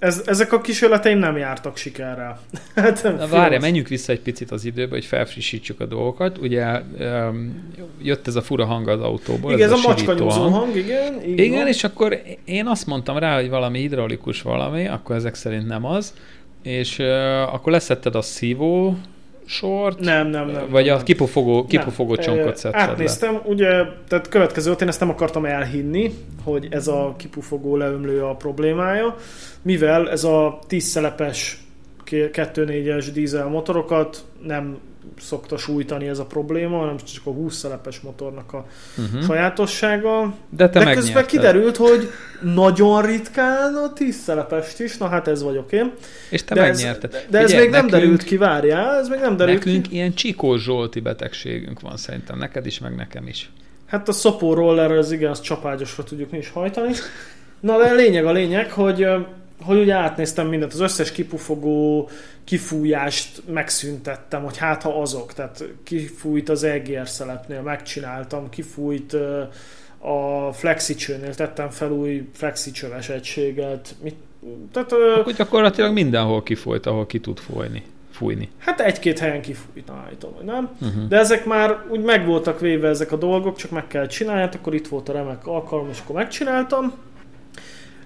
[0.00, 2.40] ez, ezek a kísérleteim nem jártak sikerrel.
[2.74, 6.38] hát, Na várj, menjünk vissza egy picit az időbe, hogy felfrissítsük a dolgokat.
[6.38, 9.52] Ugye um, jött ez a fura hang az autóból.
[9.52, 10.54] Igen, ez, ez a, a macskanyúzó hang.
[10.54, 11.22] hang, igen.
[11.24, 11.66] Igen, van.
[11.66, 16.14] és akkor én azt mondtam rá, hogy valami hidraulikus valami, akkor ezek szerint nem az,
[16.62, 17.06] és uh,
[17.54, 18.96] akkor leszetted a szívó
[19.50, 19.98] sort?
[19.98, 20.68] Nem, nem, nem.
[20.70, 22.24] Vagy nem, a kipufogó, kipufogó nem.
[22.24, 23.40] csonkot szedted Átnéztem, le.
[23.44, 23.68] ugye,
[24.08, 26.12] tehát következő én ezt nem akartam elhinni,
[26.44, 29.14] hogy ez a kipufogó leömlő a problémája,
[29.62, 31.58] mivel ez a 10 szelepes
[32.10, 34.78] 2.4-es dízel motorokat nem
[35.20, 38.66] szokta sújtani ez a probléma, hanem csak a 20 szelepes motornak a
[38.98, 39.24] uh-huh.
[39.24, 40.34] sajátossága.
[40.48, 42.10] De te De közben kiderült, hogy
[42.40, 45.92] nagyon ritkán a 10 szelepest is, na hát ez vagyok én.
[46.30, 47.14] És te de megnyerted.
[47.14, 49.82] Ez, de ez Figyelj, még nekünk, nem derült ki, várjál, ez még nem derült nekünk
[49.88, 49.94] ki.
[49.94, 53.50] ilyen Csikó Zsolti betegségünk van szerintem, neked is, meg nekem is.
[53.86, 56.92] Hát a szopó roller, az igen, az csapágyosra tudjuk mi is hajtani.
[57.60, 59.06] Na de a lényeg a lényeg, hogy
[59.62, 62.08] hogy ugye átnéztem mindent, az összes kipufogó
[62.44, 69.16] kifújást megszüntettem, hogy hát ha azok, tehát kifújt az EGR szelepnél, megcsináltam, kifújt
[69.98, 74.14] a flexicsőnél, tettem fel új flexicsöves egységet, mit,
[74.72, 77.82] tehát, Akkor gyakorlatilag mindenhol kifolyt, ahol ki tud folyni.
[78.10, 78.48] Fújni.
[78.58, 80.70] Hát egy-két helyen kifújt, állítom, hogy nem.
[80.80, 81.08] Uh-huh.
[81.08, 84.54] De ezek már úgy meg voltak véve ezek a dolgok, csak meg kell csinálni, hát
[84.54, 86.94] akkor itt volt a remek alkalom, és akkor megcsináltam.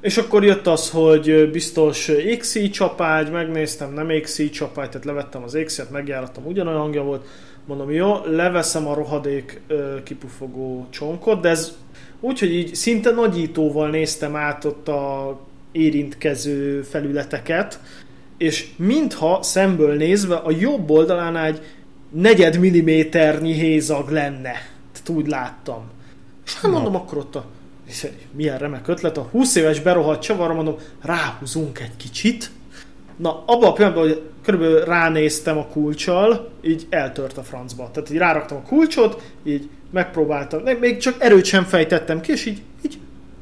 [0.04, 5.58] És akkor jött az, hogy biztos XI csapágy, megnéztem, nem XI csapágy, tehát levettem az
[5.64, 7.26] XI-et, megjárattam, ugyanolyan hangja volt.
[7.66, 9.60] Mondom, jó, leveszem a rohadék
[10.02, 11.76] kipufogó csonkot, de ez
[12.20, 15.40] úgy, hogy így szinte nagyítóval néztem át ott a
[15.72, 17.80] érintkező felületeket,
[18.38, 21.60] és mintha szemből nézve a jobb oldalán egy
[22.10, 24.52] negyed milliméternyi hézag lenne.
[24.92, 25.90] Tehát úgy láttam.
[26.46, 27.44] És hát mondom, akkor ott a
[28.30, 32.50] milyen remek ötlet, a 20 éves berohadt csavarra mondom, ráhúzunk egy kicsit.
[33.16, 37.90] Na, abban a pillanatban, hogy körülbelül ránéztem a kulcsal, így eltört a francba.
[37.92, 42.62] Tehát így ráraktam a kulcsot, így megpróbáltam, még csak erőt sem fejtettem ki, és így,
[42.82, 42.98] így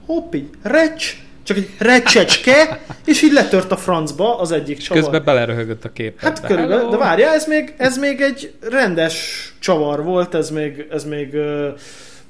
[0.06, 5.02] hopp, így recs, csak egy recsecske, és így letört a francba az egyik csavar.
[5.02, 6.20] Közben beleröhögött a kép.
[6.20, 11.04] Hát körülbelül, de várjál, ez még, ez még egy rendes csavar volt, ez még, ez
[11.04, 11.36] még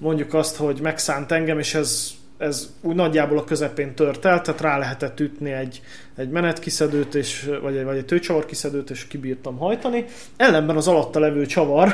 [0.03, 4.61] mondjuk azt, hogy megszánt engem, és ez, ez úgy nagyjából a közepén tört el, tehát
[4.61, 5.83] rá lehetett ütni egy,
[6.17, 10.05] egy menetkiszedőt, és, vagy, egy, vagy egy tőcsavar kiszedőt, és kibírtam hajtani.
[10.37, 11.89] Ellenben az alatta levő csavar,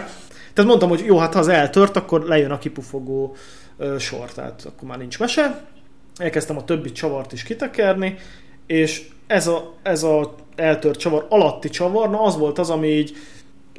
[0.52, 3.36] tehát mondtam, hogy jó, hát ha az eltört, akkor lejön a kipufogó
[3.76, 5.64] ö, sor, tehát akkor már nincs mese.
[6.16, 8.16] Elkezdtem a többi csavart is kitekerni,
[8.66, 13.16] és ez a, ez a eltört csavar alatti csavar, na az volt az, ami így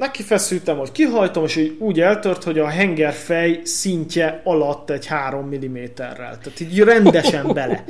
[0.00, 6.14] lekifeszültem, hogy kihajtom, és így úgy eltört, hogy a hengerfej szintje alatt egy 3 mm-rel.
[6.16, 7.84] Tehát így rendesen bele.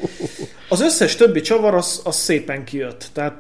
[0.69, 3.09] Az összes többi csavar az, az szépen kijött.
[3.13, 3.37] Tehát,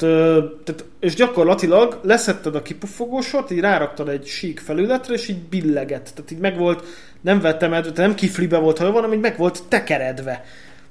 [0.64, 6.10] tehát, és gyakorlatilag leszetted a kipufogósort, így ráraktad egy sík felületre, és így billegett.
[6.14, 6.84] Tehát így meg volt,
[7.20, 10.44] nem vettem el, nem kiflibe volt, ha van, hanem meg volt tekeredve.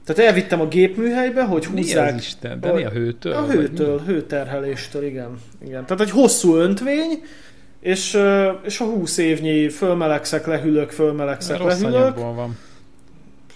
[0.05, 2.11] Tehát elvittem a gépműhelybe, hogy húzzák...
[2.11, 2.59] Mi az Isten?
[2.59, 3.33] De mi a hőtől?
[3.33, 5.37] A hőtől, hőterheléstől, igen.
[5.65, 5.85] igen.
[5.85, 7.21] Tehát egy hosszú öntvény,
[7.79, 8.19] és,
[8.63, 12.17] és a 20 évnyi fölmelegszek, lehűlök, fölmelegszek, Rossz lehűlök.
[12.17, 12.57] van.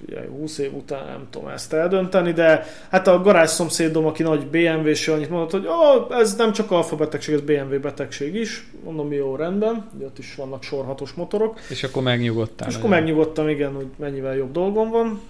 [0.05, 4.47] Figyelj, 20 év után nem tudom ezt eldönteni, de hát a garázs szomszédom, aki nagy
[4.47, 8.67] BMW-s, annyit mondott, hogy oh, ez nem csak alfa betegség, ez BMW betegség is.
[8.83, 11.59] Mondom, jó, rendben, ugye ott is vannak sorhatos motorok.
[11.69, 12.69] És akkor megnyugodtál.
[12.69, 15.21] És akkor megnyugodtam, igen, hogy mennyivel jobb dolgom van.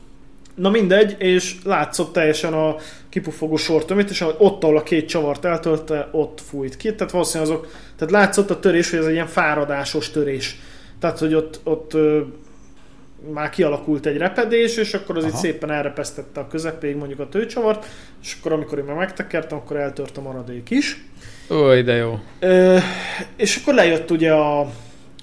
[0.55, 2.75] Na mindegy, és látszott teljesen a
[3.09, 6.95] kipufogó sortömét, és ott, ahol a két csavart eltölte, ott fújt ki.
[6.95, 10.59] Tehát valószínűleg azok, tehát látszott a törés, hogy ez egy ilyen fáradásos törés.
[10.99, 12.21] Tehát, hogy ott, ott ö,
[13.33, 15.33] már kialakult egy repedés, és akkor az Aha.
[15.33, 17.85] itt szépen elrepesztette a közepéig mondjuk a tőcsavart,
[18.21, 21.03] és akkor amikor én már megtekertem, akkor eltört a maradék is.
[21.49, 22.19] Ó, de jó.
[22.39, 22.77] Ö,
[23.35, 24.59] és akkor lejött ugye a,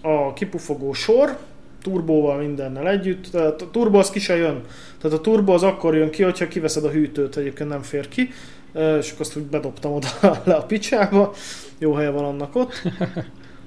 [0.03, 1.39] a kipufogó sor,
[1.83, 3.27] turbóval, mindennel együtt.
[3.31, 4.61] Tehát a turbo az ki se jön.
[5.01, 8.31] Tehát a turbo az akkor jön ki, hogyha kiveszed a hűtőt, egyébként nem fér ki.
[8.73, 10.09] És akkor azt úgy bedobtam oda
[10.45, 11.33] le a picsába.
[11.79, 12.83] Jó helye van annak ott.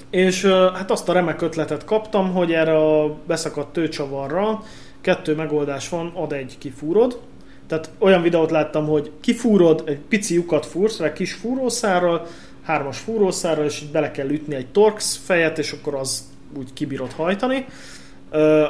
[0.10, 4.64] És hát azt a remek ötletet kaptam, hogy erre a beszakadt tőcsavarra
[5.02, 7.20] kettő megoldás van, ad egy kifúrod,
[7.68, 12.28] tehát olyan videót láttam, hogy kifúrod, egy pici lyukat fúrsz egy kis fúrószárral,
[12.64, 16.24] hármas fúrószárral, és így bele kell ütni egy Torx fejet, és akkor az
[16.58, 17.66] úgy kibírod hajtani.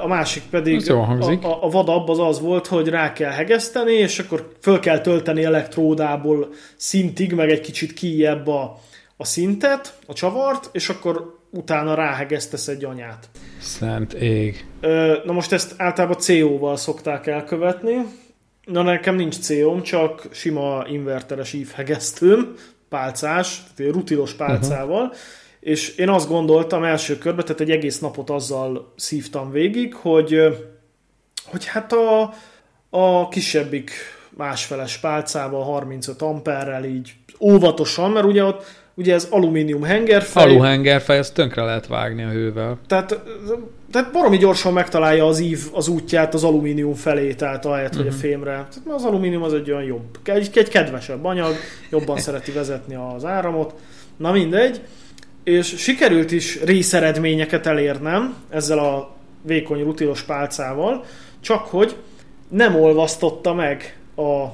[0.02, 4.19] A másik pedig a, a, a vadabb az az volt, hogy rá kell hegeszteni, és
[4.19, 8.80] akkor föl kell tölteni elektródából szintig, meg egy kicsit kijebb a,
[9.17, 13.30] a szintet, a csavart, és akkor utána ráhegesztesz egy anyát.
[13.60, 14.65] Szent ég.
[15.23, 17.95] Na most ezt általában CO-val szokták elkövetni.
[18.65, 22.54] Na nekem nincs CO-m, csak sima inverteres ívhegesztőm,
[22.89, 25.17] pálcás, tehát rutilos pálcával, uh-huh.
[25.63, 30.41] És én azt gondoltam első körben, tehát egy egész napot azzal szívtam végig, hogy,
[31.45, 32.34] hogy hát a,
[32.89, 33.91] a kisebbik
[34.30, 40.43] másfeles pálcával, 35 amperrel így óvatosan, mert ugye ott ugye ez alumínium hengerfej.
[40.43, 42.78] Alu hengerfej, ezt tönkre lehet vágni a hővel.
[42.88, 43.19] Tehát,
[43.91, 48.04] tehát baromi gyorsan megtalálja az ív az útját az alumínium felé, tehát ahelyett, uh-huh.
[48.04, 48.26] hogy a mhm.
[48.26, 48.52] fémre.
[48.52, 51.56] Tehát az alumínium az egy olyan jobb, egy, egy kedvesebb anyag,
[51.89, 53.73] jobban szereti vezetni az áramot.
[54.17, 54.82] Na mindegy.
[55.43, 61.06] És sikerült is részeredményeket elérnem ezzel a vékony rutilos pálcával,
[61.39, 61.95] csak hogy
[62.47, 64.45] nem olvasztotta meg a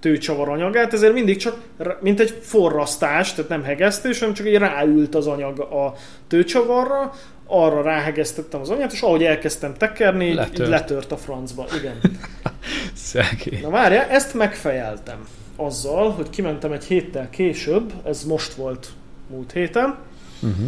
[0.00, 1.58] tőcsavar anyagát, ezért mindig csak,
[2.00, 5.94] mint egy forrasztás, tehát nem hegesztés, hanem csak egy ráült az anyag a
[6.26, 7.12] tőcsavarra,
[7.46, 11.66] arra ráhegesztettem az anyát, és ahogy elkezdtem tekerni, letört, így letört a francba.
[11.78, 12.00] Igen.
[12.94, 13.60] Szegény.
[13.62, 18.88] Na várja, ezt megfejeltem azzal, hogy kimentem egy héttel később, ez most volt
[19.30, 19.98] múlt héten,
[20.42, 20.66] uh-huh.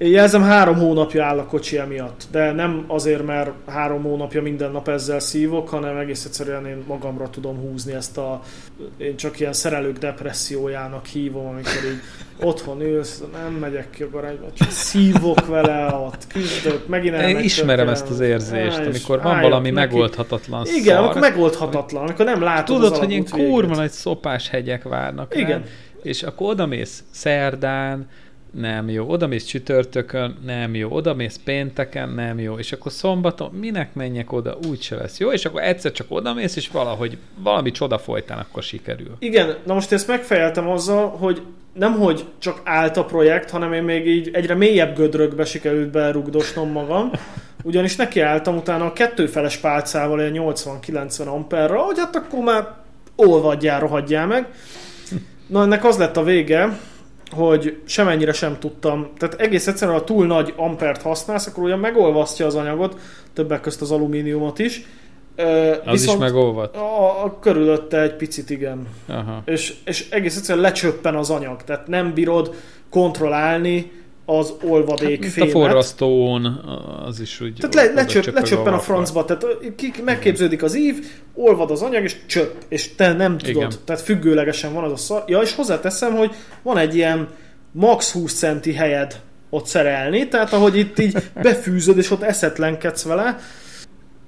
[0.00, 4.88] Jelzem, három hónapja áll a kocsi emiatt, de nem azért, mert három hónapja minden nap
[4.88, 8.42] ezzel szívok, hanem egész egyszerűen én magamra tudom húzni ezt a,
[8.96, 12.00] én csak ilyen szerelők depressziójának hívom, amikor így
[12.46, 17.88] otthon ülsz, nem megyek ki a garázsba, csak szívok vele, ott küzdök, megint Én ismerem
[17.88, 19.94] ezt az érzést, amikor van valami neki.
[19.94, 24.82] megoldhatatlan Igen, szar, akkor megoldhatatlan, amikor nem látod Tudod, hogy ilyen kurva nagy szopás hegyek
[24.82, 25.58] várnak Igen.
[25.58, 25.64] Rá,
[26.02, 28.08] és akkor odamész szerdán,
[28.60, 34.32] nem jó, odamész csütörtökön, nem jó, odamész pénteken, nem jó, és akkor szombaton minek menjek
[34.32, 38.62] oda, úgyse lesz jó, és akkor egyszer csak odamész, és valahogy valami csoda folytán akkor
[38.62, 39.16] sikerül.
[39.18, 41.42] Igen, na most ezt megfejeltem azzal, hogy
[41.72, 46.70] nem hogy csak állt a projekt, hanem én még így egyre mélyebb gödrökbe sikerült berugdosnom
[46.70, 47.10] magam,
[47.62, 52.68] ugyanis nekiálltam utána a kettőfeles pálcával egy 80-90 amperra, hogy hát akkor már
[53.16, 54.46] olvadjál, rohadjál meg.
[55.46, 56.78] Na ennek az lett a vége,
[57.30, 62.46] hogy semennyire sem tudtam, tehát egész egyszerűen, ha túl nagy ampert használsz, akkor ugyan megolvasztja
[62.46, 63.00] az anyagot,
[63.32, 64.84] többek közt az alumíniumot is.
[65.36, 66.76] Az Viszont is megolvad?
[66.76, 68.86] A, a körülötte egy picit igen.
[69.06, 69.42] Aha.
[69.44, 72.54] És, és egész egyszerűen lecsöppen az anyag, tehát nem bírod
[72.90, 73.92] kontrollálni
[74.30, 75.54] az olvadék hát, fémet.
[75.54, 76.44] a forrasztón
[77.06, 77.54] az is úgy...
[77.60, 79.44] Tehát le, lecsöp, lecsöppen a francba, tehát
[79.76, 83.70] ki, megképződik az ív, olvad az anyag, és csöpp, és te nem tudod, Igen.
[83.84, 85.24] tehát függőlegesen van az a szar.
[85.26, 87.28] Ja, és hozzáteszem, hogy van egy ilyen
[87.72, 93.38] max 20 centi helyed ott szerelni, tehát ahogy itt így befűzöd, és ott eszetlenkedsz vele,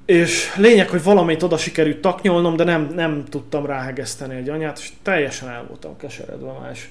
[0.06, 4.90] és lényeg, hogy valamit oda sikerült taknyolnom, de nem, nem tudtam ráhegeszteni egy anyát, és
[5.02, 6.70] teljesen el voltam keseredve.
[6.72, 6.88] És,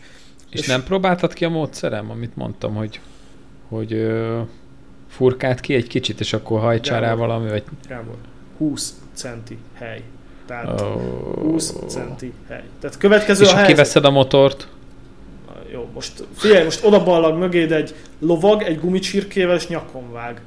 [0.50, 3.00] és nem próbáltad ki a módszerem, amit mondtam, hogy,
[3.68, 4.42] hogy ö,
[5.08, 7.64] furkált ki egy kicsit, és akkor hajtsál rá valami, vagy...
[7.88, 8.16] Gábor,
[8.58, 10.04] 20 centi hely.
[10.46, 11.02] Tehát oh.
[11.42, 12.64] 20 centi hely.
[12.80, 13.76] Tehát következő és a ha helyzet...
[13.76, 14.68] kiveszed a motort?
[15.72, 20.42] Jó, most figyelj, most oda ballag mögéd egy lovag, egy gumicsirkével, és nyakon vág.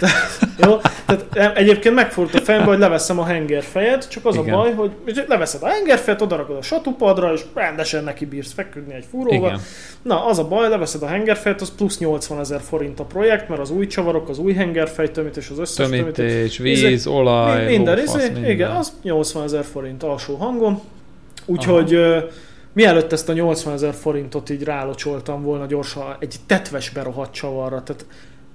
[0.64, 0.76] Jó?
[1.06, 4.54] Tehát egyébként megfordult a fejembe, hogy leveszem a hengerfejet, csak az Igen.
[4.54, 4.92] a baj, hogy
[5.26, 9.48] leveszed a hengerfejet, odarakod a satupadra, és rendesen neki bírsz feküdni egy fúróval.
[9.48, 9.60] Igen.
[10.02, 13.60] Na, az a baj, leveszed a hengerfejet, az plusz 80 ezer forint a projekt, mert
[13.60, 17.98] az új csavarok, az új hengerfej tömítés, az összes tömítés, tömítés víz, izé, olaj, minden,
[17.98, 18.50] izé, minden.
[18.50, 20.80] Igen, az 80 ezer forint alsó hangon.
[21.46, 22.22] Úgyhogy uh,
[22.78, 28.06] mielőtt ezt a 80 ezer forintot így rálocsoltam volna gyorsan egy tetves berohadt csavarra, tehát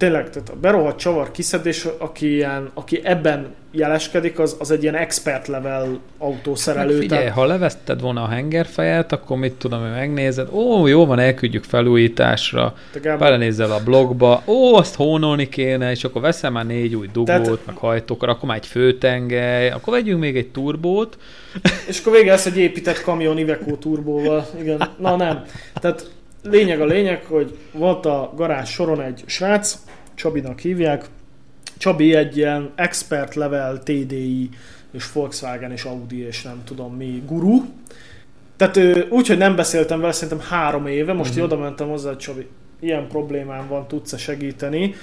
[0.03, 4.95] tényleg, tehát a berohadt csavar kiszedés, aki, ilyen, aki ebben jeleskedik, az, az egy ilyen
[4.95, 6.91] expert level autószerelő.
[6.91, 7.37] Hát figyelj, tehát...
[7.37, 12.75] ha levetted volna a hengerfejet, akkor mit tudom, hogy megnézed, ó, jó van, elküldjük felújításra,
[13.01, 17.65] belenézel a blogba, ó, azt hónolni kéne, és akkor veszel már négy új dugót, tehát...
[17.65, 21.17] meg hajtókat, akkor már egy főtengely, akkor vegyünk még egy turbót.
[21.87, 24.45] És akkor vége lesz egy épített kamion Iveco turbóval.
[24.59, 25.43] Igen, na nem.
[25.73, 26.11] Tehát
[26.43, 29.77] lényeg a lényeg, hogy volt a garázs soron egy srác,
[30.15, 31.05] Csabinak hívják,
[31.77, 34.49] Csabi egy ilyen expert level TDI
[34.91, 37.61] és Volkswagen és Audi és nem tudom mi guru.
[38.57, 38.79] Tehát
[39.09, 41.45] úgy, hogy nem beszéltem vele szerintem három éve, most uh-huh.
[41.45, 42.47] oda mentem hozzá, hogy Csabi,
[42.79, 44.95] ilyen problémám van, tudsz-e segíteni?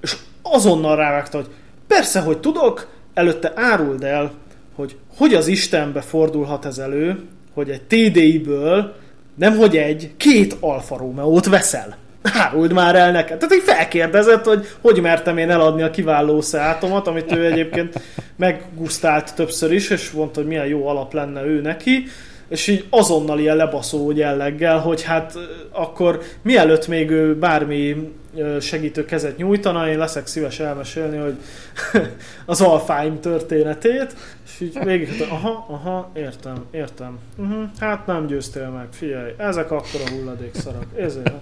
[0.00, 1.48] És azonnal rávágta, hogy
[1.86, 4.32] persze, hogy tudok, előtte áruld el,
[4.74, 7.22] hogy hogy az Istenbe fordulhat ez elő,
[7.54, 8.94] hogy egy TDI-ből
[9.34, 11.96] nem hogy egy, két Alfa Romeo-t veszel.
[12.22, 13.38] Áruld már el neked.
[13.38, 18.00] Tehát így felkérdezett, hogy hogy mertem én eladni a kiváló szátomat, amit ő egyébként
[18.36, 22.04] meggusztált többször is, és mondta, hogy milyen jó alap lenne ő neki
[22.52, 25.38] és így azonnal ilyen lebaszó jelleggel, hogy hát
[25.70, 28.12] akkor mielőtt még ő bármi
[28.60, 31.34] segítő kezet nyújtana, én leszek szíves elmesélni, hogy
[32.46, 37.18] az Alfáim történetét, és így végig, aha, aha, értem, értem.
[37.36, 40.86] Uh-huh, hát nem győztél meg, figyelj, ezek akkor a hulladékszarak.
[40.96, 41.34] Ezért.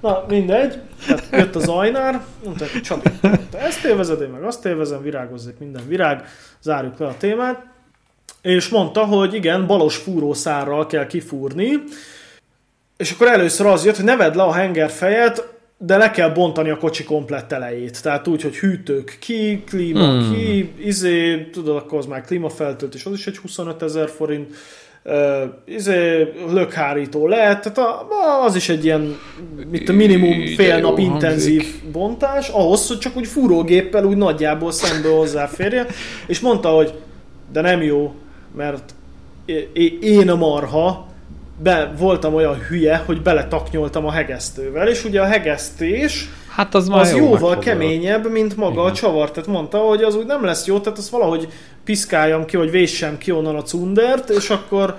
[0.00, 3.10] Na, mindegy, hát jött az ajnár, mondta, Csabi,
[3.50, 6.24] te ezt élvezed, én meg azt élvezem, virágozzék minden virág,
[6.60, 7.76] zárjuk le a témát
[8.42, 11.82] és mondta, hogy igen, balos fúrószárral kell kifúrni,
[12.96, 16.70] és akkor először az jött, hogy ne vedd le a hengerfejet, de le kell bontani
[16.70, 18.02] a kocsi komplett elejét.
[18.02, 20.34] Tehát úgy, hogy hűtők ki, klíma hmm.
[20.34, 24.54] ki, izé, tudod, akkor az már klímafeltöltés, az is egy 25 ezer forint,
[25.04, 28.06] uh, izé, lökhárító lehet, tehát a,
[28.44, 29.18] az is egy ilyen,
[29.70, 31.90] mint a minimum fél nap intenzív hangzik.
[31.92, 35.86] bontás, ahhoz, hogy csak úgy fúrógéppel úgy nagyjából szembe hozzáférje,
[36.26, 36.94] és mondta, hogy
[37.52, 38.14] de nem jó,
[38.56, 38.94] mert
[40.00, 41.06] én a marha
[41.62, 47.10] be, voltam olyan hülye, hogy beletaknyoltam a hegesztővel, és ugye a hegesztés hát az, az
[47.10, 48.92] jó jóval keményebb, mint maga Igen.
[48.92, 49.30] a csavar.
[49.30, 51.48] Tehát mondta, hogy az úgy nem lesz jó, tehát azt valahogy
[51.84, 54.96] piszkáljam ki, hogy véssem ki onnan a cundert, és akkor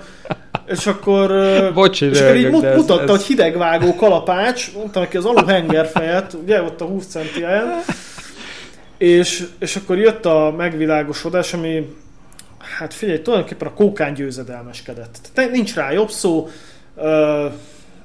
[0.66, 1.32] és akkor,
[1.74, 6.62] Bocs, és akkor így mut, mutatta, ez, hogy hidegvágó kalapács, mondtam neki az aluhengerfejet, ugye
[6.62, 7.44] ott a 20 centi
[8.98, 11.86] és, és akkor jött a megvilágosodás, ami
[12.80, 15.30] hát figyelj, tulajdonképpen a kókán győzedelmeskedett.
[15.32, 16.48] Tehát nincs rá jobb szó,
[16.96, 17.46] ö,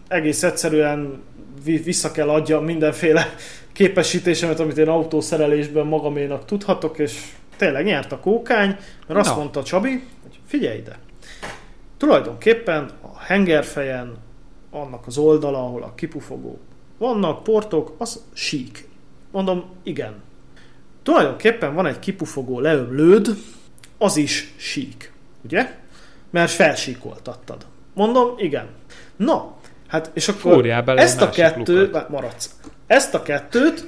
[0.08, 1.24] egész egyszerűen
[1.64, 3.36] vissza kell adjam mindenféle
[3.74, 9.36] képesítésemet, amit én autószerelésben magaménak tudhatok, és tényleg nyert a kókány, mert azt no.
[9.36, 11.00] mondta Csabi, hogy figyelj ide,
[11.98, 14.18] tulajdonképpen a hengerfejen,
[14.72, 16.60] annak az oldala, ahol a kipufogó
[16.98, 18.88] vannak, portok, az sík.
[19.32, 20.14] Mondom, igen.
[21.04, 23.28] Tulajdonképpen van egy kipufogó leöblőd,
[23.98, 25.12] az is sík,
[25.44, 25.72] ugye?
[26.30, 27.66] Mert felsíkoltattad.
[27.94, 28.68] Mondom, igen.
[29.16, 29.56] Na,
[29.88, 32.10] hát és akkor ezt a kettőt, lukat.
[32.10, 32.50] maradsz.
[32.88, 33.86] Ezt a kettőt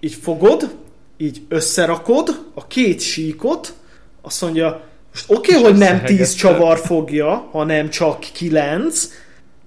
[0.00, 0.76] így fogod,
[1.16, 3.74] így összerakod, a két síkot,
[4.22, 9.08] azt mondja, most oké, okay, hogy nem tíz csavar fogja, hanem csak kilenc,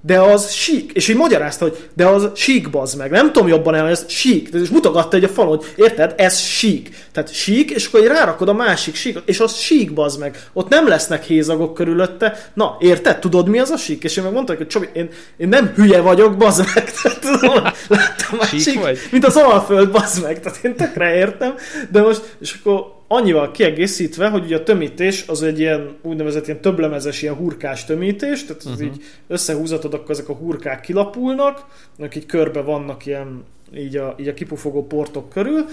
[0.02, 0.92] de az sík.
[0.92, 3.12] És így magyarázta, hogy de az sík bazd meg.
[3.12, 4.50] Nem tudom jobban el, ez sík.
[4.54, 6.90] És mutogatta egy a falon, hogy érted, ez sík.
[7.12, 10.44] Tehát sík, és akkor rárakod a másik síkot, és az sík bazd meg.
[10.54, 12.50] Ott nem lesznek hézagok körülötte.
[12.54, 13.20] Na, érted?
[13.20, 14.04] Tudod mi az a sík?
[14.04, 16.92] És én meg mondtam, hogy Csabi, én, én nem hülye vagyok, bazd meg.
[17.02, 19.00] Tehát, tudom, láttam már sík, sík vagy?
[19.12, 20.40] mint az alföld, bazd meg.
[20.40, 21.56] Tehát én tökre értem.
[21.92, 26.62] De most, és akkor annyival kiegészítve, hogy ugye a tömítés az egy ilyen úgynevezett ilyen
[26.62, 28.86] többlemezes, ilyen hurkás tömítés, tehát az uh-huh.
[28.86, 31.66] így összehúzatod, akkor ezek a hurkák kilapulnak,
[32.00, 33.44] akik így körbe vannak ilyen
[33.76, 35.66] így a, így a kipufogó portok körül,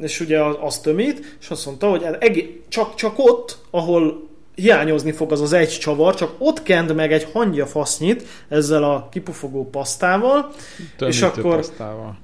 [0.00, 5.32] és ugye az tömít, és azt mondta, hogy egé- csak, csak ott, ahol hiányozni fog
[5.32, 10.50] az az egy csavar, csak ott kend meg egy hangya fasznyit ezzel a kipufogó pasztával,
[10.96, 12.22] Tömítő és akkor pasztával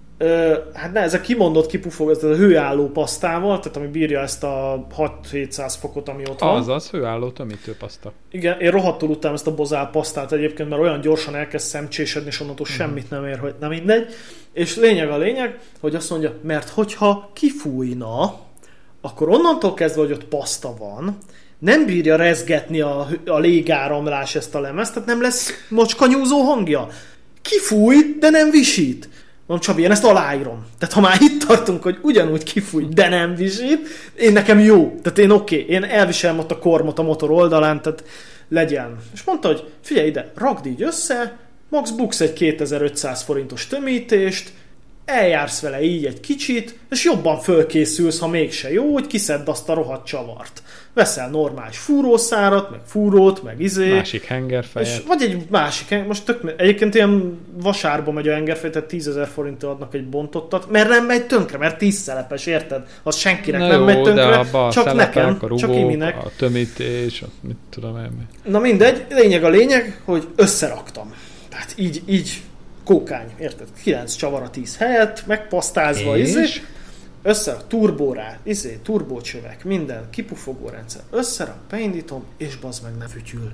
[0.72, 4.86] hát ne, ez a kimondott kipufog, ez a hőálló pasztával, tehát ami bírja ezt a
[5.32, 6.56] 6-700 fokot, ami ott van.
[6.56, 8.12] Az az hőálló tömítő paszta.
[8.30, 12.40] Igen, én rohadtul utálom ezt a bozál pasztát egyébként, mert olyan gyorsan elkezd szemcsésedni, és
[12.40, 12.86] onnantól uh-huh.
[12.86, 14.12] semmit nem ér, hogy nem mindegy.
[14.52, 18.38] És lényeg a lényeg, hogy azt mondja, mert hogyha kifújna,
[19.00, 21.18] akkor onnantól kezdve, hogy ott paszta van,
[21.58, 26.88] nem bírja rezgetni a, a légáramlás ezt a lemezt, tehát nem lesz mocskanyúzó hangja.
[27.42, 29.08] Kifúj, de nem visít.
[29.50, 30.66] Mondom, Csabi, én ezt aláírom.
[30.78, 34.98] Tehát ha már itt tartunk, hogy ugyanúgy kifúj, de nem visít, én nekem jó.
[35.02, 38.04] Tehát én oké, okay, én elviselem ott a kormot a motor oldalán, tehát
[38.48, 38.96] legyen.
[39.14, 41.36] És mondta, hogy figyelj ide, rakd így össze,
[41.68, 44.52] max buksz egy 2500 forintos tömítést,
[45.04, 49.74] eljársz vele így egy kicsit, és jobban fölkészülsz, ha mégse jó, hogy kiszedd azt a
[49.74, 53.92] rohadt csavart veszel normális fúrószárat, meg fúrót, meg izé.
[53.92, 54.88] Másik hengerfejet.
[54.88, 59.26] És, vagy egy másik, most tök, egyébként ilyen vasárba megy a hengerfej, tehát 10 ezer
[59.26, 62.86] forinttal adnak egy bontottat, mert nem megy tönkre, mert 10 szelepes, érted?
[63.02, 66.16] Az senkinek Na nem jó, megy tönkre, csak a nekem, a rugók, csak iminek.
[66.16, 68.28] A tömítés, mit tudom én.
[68.44, 71.14] Na mindegy, lényeg a lényeg, hogy összeraktam.
[71.48, 72.40] Tehát így, így
[72.90, 73.66] kókány, érted?
[73.82, 76.28] 9 csavar a 10 helyett, megpasztázva, és?
[76.28, 76.44] izé
[77.22, 83.52] össze a turbórá, izé, turbócsövek, minden, kipufogó rendszer, összerak, beindítom, és bazd meg ne fütyül.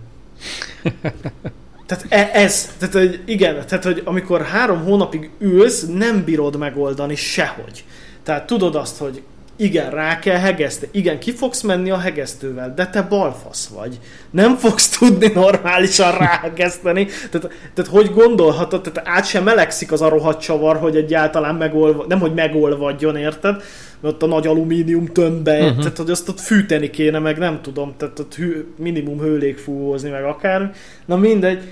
[1.86, 7.14] Tehát e- ez, tehát hogy igen, tehát hogy amikor három hónapig ülsz, nem bírod megoldani
[7.14, 7.84] sehogy.
[8.22, 9.22] Tehát tudod azt, hogy
[9.56, 10.90] igen, rá kell hegeszteni.
[10.94, 13.98] Igen, ki fogsz menni a hegesztővel, de te balfasz vagy.
[14.30, 17.04] Nem fogsz tudni normálisan ráhegeszteni.
[17.04, 22.04] Tehát, tehát hogy gondolhatod, tehát át sem melegszik az a rohadt csavar, hogy egyáltalán megolva,
[22.08, 23.62] nem hogy megolvadjon, érted?
[24.00, 25.78] Mert ott a nagy alumínium tömbbe, uh-huh.
[25.78, 30.24] tehát hogy azt ott fűteni kéne, meg nem tudom, tehát ott hű, minimum hőlégfúvózni, meg
[30.24, 30.74] akár.
[31.06, 31.62] Na mindegy,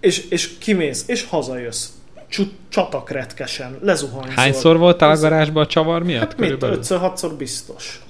[0.00, 1.88] és, és kimész, és hazajössz
[2.68, 4.34] csatak retkesen, lezuhanyzol.
[4.34, 6.20] Hányszor voltál a garázsban a csavar miatt?
[6.20, 6.68] Hát körülbelül?
[6.68, 8.00] mit, ötször, hatszor biztos.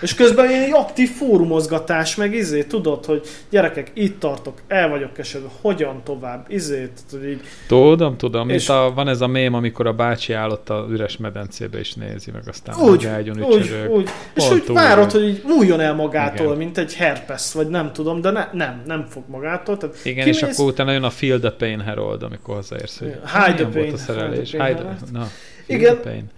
[0.00, 5.50] És közben ilyen aktív fórumozgatás, meg izé, tudod, hogy gyerekek, itt tartok, el vagyok esetben,
[5.60, 7.40] hogyan tovább, izé, tudod így.
[7.66, 11.78] Tudom, tudom, és a, van ez a mém, amikor a bácsi állott a üres medencébe
[11.78, 14.08] és nézi, meg aztán úgy, ágyon úgy, úgy.
[14.34, 16.58] És úgy várod, hogy így múljon el magától, Igen.
[16.58, 19.76] mint egy herpes, vagy nem tudom, de ne, nem, nem fog magától.
[19.76, 20.42] Tehát Igen, kimész...
[20.42, 23.72] és akkor utána jön a Feel the Pain Herold, amikor hozzáérsz, hogy Hide the Pain.
[23.72, 24.50] Volt a szerelés.
[24.50, 25.28] Hide, the, na,
[25.66, 26.30] Igen, pain.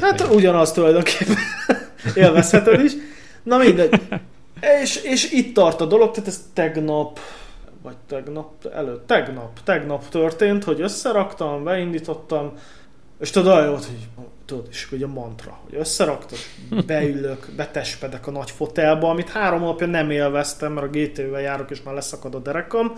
[0.00, 1.36] hát ugyanaz tulajdonképpen
[2.14, 2.92] élvezheted is.
[3.42, 4.00] Na mindegy.
[4.82, 7.20] És, és itt tart a dolog, tehát ez tegnap,
[7.82, 12.52] vagy tegnap előtt, tegnap, tegnap történt, hogy összeraktam, beindítottam,
[13.20, 14.08] és tudod, olyan volt, hogy
[14.44, 16.38] tudod, és hogy a mantra, hogy összeraktad,
[16.86, 21.82] beülök, betespedek a nagy fotelba, amit három napja nem élveztem, mert a GT-vel járok, és
[21.82, 22.94] már leszakad a derekam,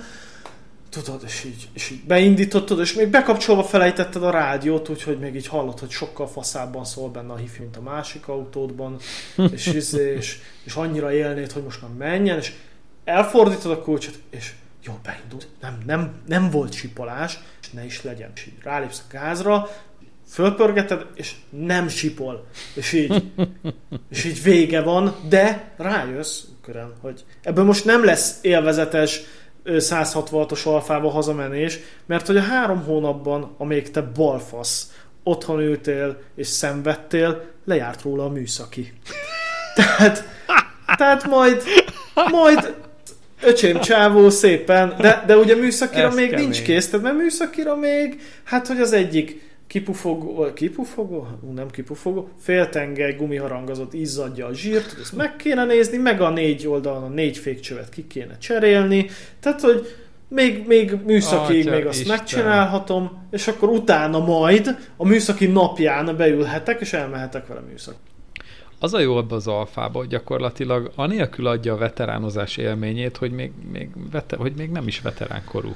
[0.92, 5.46] tudod, és így, és így beindítottad, és még bekapcsolva felejtetted a rádiót, úgyhogy még így
[5.46, 8.98] hallod, hogy sokkal faszábban szól benne a hif, mint a másik autódban,
[9.52, 12.52] és, izé, és, és annyira élnéd, hogy most már menjen, és
[13.04, 14.52] elfordítod a kulcsot, és
[14.84, 18.30] jó, beindult, nem, nem, nem volt sipolás, és ne is legyen.
[18.34, 19.68] És így rálépsz a gázra,
[20.28, 22.46] fölpörgeted, és nem sipol.
[22.74, 23.32] És így,
[24.10, 29.20] és így vége van, de rájössz, körön, hogy ebből most nem lesz élvezetes
[29.64, 34.90] 166-os alfába hazamenés, mert hogy a három hónapban, amíg te balfasz,
[35.22, 38.92] otthon ültél és szenvedtél, lejárt róla a műszaki.
[39.74, 40.24] tehát,
[40.96, 41.62] tehát majd,
[42.30, 42.74] majd
[43.42, 46.44] öcsém csávó szépen, de, de ugye műszakira Ez még kemény.
[46.44, 51.26] nincs kész, tehát mert műszakira még, hát hogy az egyik kipufogó, kipufogó?
[51.54, 57.02] Nem kipufogó, féltengely gumiharangozott izzadja a zsírt, ezt meg kéne nézni, meg a négy oldalon
[57.02, 59.06] a négy fékcsövet ki kéne cserélni,
[59.40, 59.86] tehát hogy
[60.28, 62.16] még, még műszaki, még azt Isten.
[62.16, 67.94] megcsinálhatom, és akkor utána majd a műszaki napján beülhetek, és elmehetek vele műszak.
[68.78, 73.52] Az a jó ebbe az alfába, hogy gyakorlatilag anélkül adja a veteránozás élményét, hogy még,
[73.72, 75.74] még, vete, hogy még nem is veteránkorú.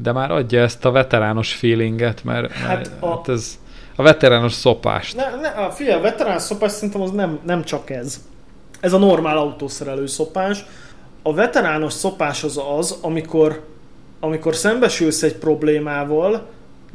[0.00, 3.08] De már adja ezt a veterános feelinget, mert, hát, mert a...
[3.08, 3.58] hát ez
[3.96, 5.16] a veterános szopást.
[5.16, 8.20] Ne, ne, a, figyelj, a veterános szopás szerintem az nem, nem csak ez.
[8.80, 10.64] Ez a normál autószerelő szopás.
[11.22, 13.64] A veterános szopás az az, amikor,
[14.20, 16.46] amikor szembesülsz egy problémával,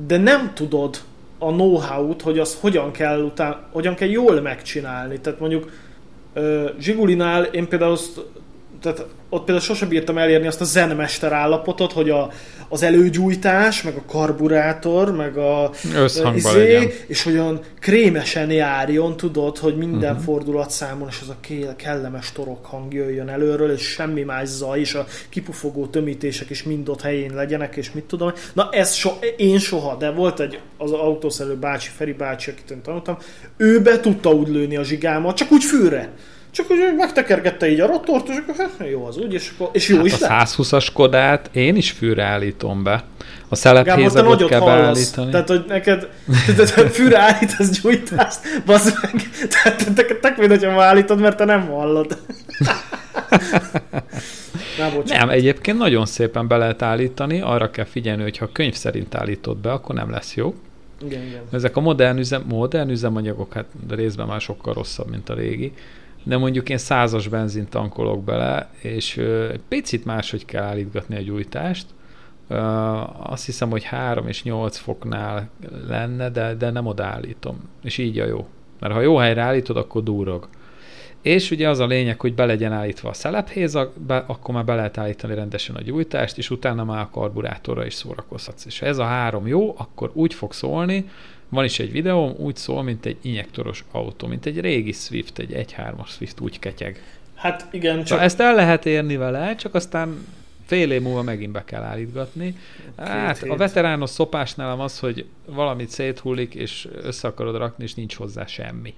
[0.08, 0.98] de nem tudod
[1.38, 5.20] a know-how-t, hogy az hogyan kell, után, hogyan kell jól megcsinálni.
[5.20, 5.72] Tehát mondjuk
[6.80, 8.22] Zsigulinál én például azt
[8.84, 12.32] tehát ott például sosem bírtam elérni azt a zenmester állapotot, hogy a,
[12.70, 15.72] az előgyújtás, meg a karburátor, meg a
[16.36, 20.26] izé, és olyan krémesen járjon, tudod, hogy minden uh-huh.
[20.26, 24.94] fordulat számon, és az a kellemes torok hang jöjjön előről, és semmi más zaj, és
[24.94, 28.32] a kipufogó tömítések is mind ott helyén legyenek, és mit tudom.
[28.54, 32.82] Na ez so, én soha, de volt egy az autószerelő bácsi, Feri bácsi, akit én
[32.82, 33.18] tanultam,
[33.58, 36.12] ő be tudta úgy lőni a zsigámat, csak úgy fűre.
[36.54, 39.88] Csak hogy megtekergette így a rotort, és akkor hát, jó az úgy, és, akkor, és
[39.88, 43.04] jó hát is a 120-as Kodát én is fűre állítom be.
[43.50, 44.84] A szelephézagot kell hallasz.
[44.84, 45.32] beállítani.
[45.32, 46.10] Tehát, hogy neked
[46.56, 49.30] tehát, fűre állítasz gyújtást, bazd meg.
[49.50, 52.18] Tehát te, te, te, hogyha állítod, mert te nem hallod.
[54.78, 59.16] Na, nem, egyébként nagyon szépen be lehet állítani, arra kell figyelni, hogy ha könyv szerint
[59.16, 60.54] állítod be, akkor nem lesz jó.
[61.06, 61.42] Igen, igen.
[61.52, 65.74] Ezek a modern, üzem, modern üzemanyagok, hát részben már sokkal rosszabb, mint a régi
[66.24, 69.18] de mondjuk én százas benzint tankolok bele, és
[69.52, 71.86] egy picit máshogy kell állítgatni a gyújtást.
[73.24, 75.50] Azt hiszem, hogy 3 és 8 foknál
[75.88, 77.70] lenne, de, de nem odaállítom.
[77.84, 78.48] És így a jó.
[78.80, 80.48] Mert ha jó helyre állítod, akkor durog.
[81.22, 84.76] És ugye az a lényeg, hogy be legyen állítva a szelephézag, be, akkor már be
[84.76, 88.66] lehet állítani rendesen a gyújtást, és utána már a karburátorra is szórakozhatsz.
[88.66, 91.10] És ha ez a három jó, akkor úgy fog szólni,
[91.54, 95.52] van is egy videóm, úgy szól, mint egy injektoros autó, mint egy régi Swift, egy
[95.52, 97.04] 1.3-as Swift, úgy ketyeg.
[97.36, 98.08] Hát igen, csak...
[98.08, 100.26] Szóval ezt el lehet érni vele, csak aztán
[100.66, 102.56] fél év múlva megint be kell állítgatni.
[102.98, 103.52] Hát hét.
[103.52, 108.46] a veterános szopás nálam az, hogy valamit széthullik, és össze akarod rakni, és nincs hozzá
[108.46, 108.94] semmi.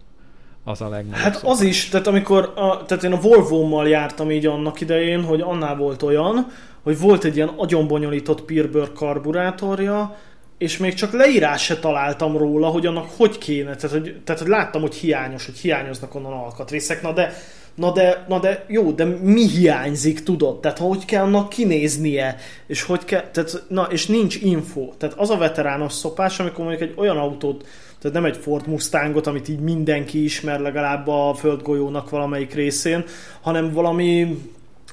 [0.63, 1.23] az a legnagyobb.
[1.23, 1.51] Hát szokás.
[1.51, 5.75] az is, tehát amikor, a, tehát én a Volvo-mal jártam így annak idején, hogy annál
[5.75, 6.47] volt olyan,
[6.83, 10.17] hogy volt egy ilyen agyonbonyolított Peerberg karburátorja,
[10.57, 14.49] és még csak leírás se találtam róla, hogy annak hogy kéne, tehát hogy, tehát, hogy
[14.49, 17.33] láttam, hogy hiányos, hogy hiányoznak onnan alkatrészek, na de,
[17.75, 20.59] na de, na de jó, de mi hiányzik, tudod?
[20.59, 22.37] Tehát hogy kell annak kinéznie,
[22.67, 24.89] és hogy kell, tehát, na, és nincs info.
[24.97, 27.65] Tehát az a veterános szopás, amikor mondjuk egy olyan autót,
[27.99, 33.03] tehát nem egy Ford Mustangot, amit így mindenki ismer legalább a földgolyónak valamelyik részén,
[33.41, 34.37] hanem valami,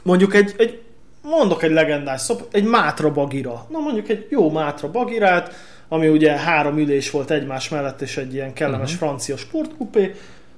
[0.03, 0.81] mondjuk egy, egy
[1.23, 3.66] mondok egy legendás szop, egy Mátra bagira.
[3.70, 5.55] Na mondjuk egy jó Mátra bagirát,
[5.89, 9.09] ami ugye három ülés volt egymás mellett, és egy ilyen kellemes uh-huh.
[9.09, 10.14] francia sportkupé.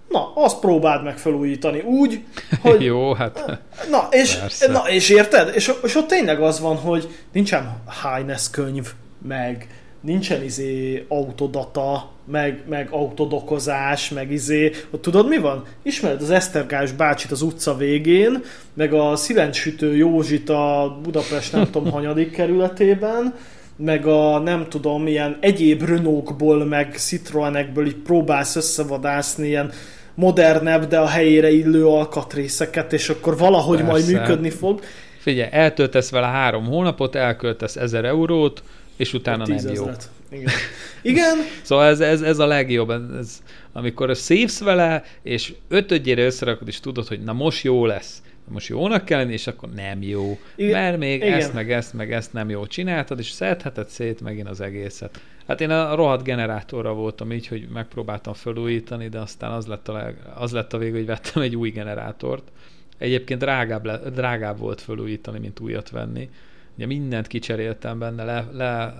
[0.09, 2.25] Na, azt próbáld meg felújítani úgy,
[2.61, 2.85] hogy...
[2.93, 3.61] jó, hát...
[3.91, 4.39] Na, és,
[4.69, 5.55] na, és érted?
[5.55, 8.93] És, és ott tényleg az van, hogy nincsen Highness könyv,
[9.27, 9.69] meg
[10.01, 15.65] nincsen izé autodata, meg, meg autodokozás, meg izé, ott tudod mi van?
[15.83, 18.43] Ismered az Esztergás bácsit az utca végén,
[18.75, 23.35] meg a szilentsütő Józsit a Budapest nem tudom hanyadik kerületében,
[23.77, 29.73] meg a nem tudom, ilyen egyéb Renault-ból, meg Citroenekből így próbálsz összevadászni ilyen
[30.15, 33.93] modernebb, de a helyére illő alkatrészeket, és akkor valahogy Persze.
[33.93, 34.81] majd működni fog.
[35.19, 38.63] Figyelj, eltöltesz vele három hónapot, elköltesz ezer eurót,
[38.97, 39.91] és utána nem jó.
[40.35, 40.53] Igen.
[41.03, 41.37] Igen.
[41.63, 47.07] szóval ez, ez, ez a legjobb, ez, amikor szívsz vele, és ötödjére összerakod, és tudod,
[47.07, 48.23] hogy na most jó lesz.
[48.49, 50.39] Most jónak kell lenni, és akkor nem jó.
[50.57, 50.81] Igen.
[50.81, 51.33] Mert még Igen.
[51.33, 55.21] ezt, meg ezt, meg ezt nem jó csináltad, és szedheted szét megint az egészet.
[55.47, 59.93] Hát én a rohadt generátorra voltam így, hogy megpróbáltam felújítani, de aztán az lett a,
[59.93, 62.53] leg, az lett a vég, hogy vettem egy új generátort.
[62.99, 66.29] Egyébként drágább, le, drágább volt felújítani, mint újat venni
[66.77, 68.95] Ugye mindent kicseréltem benne, le, le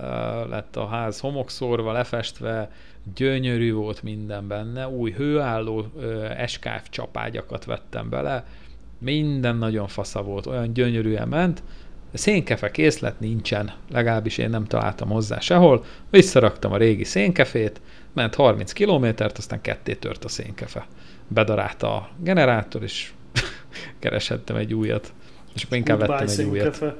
[0.49, 2.71] lett a ház homokszorva, lefestve,
[3.15, 5.85] gyönyörű volt minden benne, új hőálló
[6.37, 8.45] eskáv csapágyakat vettem bele,
[8.99, 11.63] minden nagyon fasza volt, olyan gyönyörűen ment,
[12.13, 17.81] szénkefe készlet nincsen, legalábbis én nem találtam hozzá sehol, visszaraktam a régi szénkefét,
[18.13, 20.87] ment 30 kilométert, aztán ketté tört a szénkefe.
[21.27, 23.11] Bedarálta a generátor, és
[23.99, 25.13] kereshettem egy újat.
[25.53, 26.85] És akkor inkább vettem egy szénkefe.
[26.85, 26.95] újat.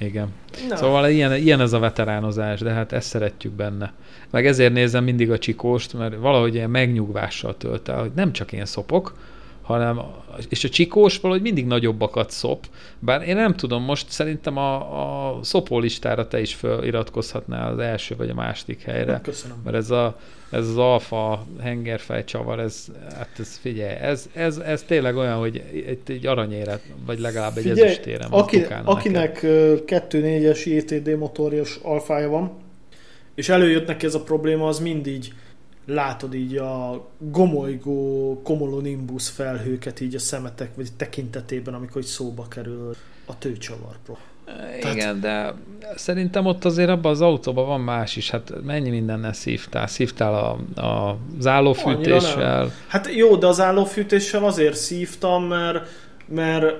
[0.00, 0.28] Igen.
[0.68, 0.76] Na.
[0.76, 3.92] Szóval ilyen, ilyen ez a veteránozás, de hát ezt szeretjük benne.
[4.30, 8.52] Meg ezért nézem mindig a csikóst, mert valahogy ilyen megnyugvással tölt el, hogy nem csak
[8.52, 9.14] én szopok,
[9.70, 10.00] hanem,
[10.48, 12.66] és a csikós valahogy mindig nagyobbakat szop,
[12.98, 18.16] bár én nem tudom, most szerintem a, a szopó listára te is feliratkozhatnál az első
[18.16, 19.20] vagy a második helyre.
[19.22, 19.56] Köszönöm.
[19.64, 20.18] Mert ez, a,
[20.50, 25.62] ez az alfa hengerfej csavar, ez, hát ez figyelj, ez, ez, ez tényleg olyan, hogy
[25.86, 27.96] egy, egy aranyére, vagy legalább egy figyelj.
[28.30, 32.52] Aki, akinek 2.4-es ITD motorjos alfája van,
[33.34, 35.24] és előjött neki ez a probléma, az mindig
[35.86, 42.94] látod így a gomolygó komolonimbus felhőket így a szemetek vagy tekintetében, amikor így szóba kerül
[43.26, 44.14] a tőcsavar pro.
[44.92, 45.20] Igen, Tehát...
[45.20, 45.54] de
[45.96, 48.30] szerintem ott azért abban az autóban van más is.
[48.30, 49.86] Hát mennyi mindennel szívtál?
[49.86, 52.72] Szívtál a, a, az állófűtéssel?
[52.86, 55.88] Hát jó, de az állófűtéssel azért szívtam, mert,
[56.26, 56.76] mert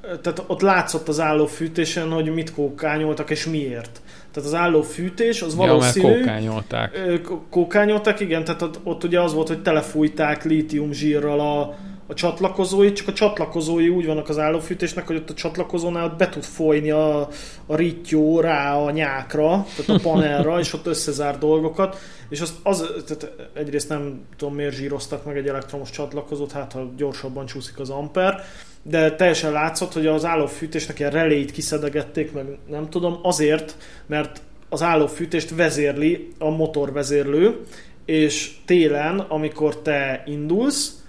[0.00, 4.00] tehát ott látszott az állófűtésen, hogy mit kókányoltak és miért.
[4.32, 6.08] Tehát az álló fűtés, az valószínű...
[6.08, 7.20] Ja, kókányolták.
[7.50, 11.76] Kókányolták, igen, tehát ott, ott ugye az volt, hogy telefújták lítiumzsírral a,
[12.06, 16.28] a csatlakozói, csak a csatlakozói úgy vannak az állófűtésnek, hogy ott a csatlakozónál ott be
[16.28, 17.28] tud folyni a,
[17.66, 22.92] a rittyó rá a nyákra, tehát a panelra, és ott összezár dolgokat, és az, az
[23.06, 27.90] tehát egyrészt nem tudom miért zsíroztak meg egy elektromos csatlakozót, hát ha gyorsabban csúszik az
[27.90, 28.44] amper,
[28.82, 33.76] de teljesen látszott, hogy az állófűtésnek ilyen reléit kiszedegették, meg nem tudom, azért,
[34.06, 37.60] mert az állófűtést vezérli a motorvezérlő,
[38.04, 41.04] és télen, amikor te indulsz,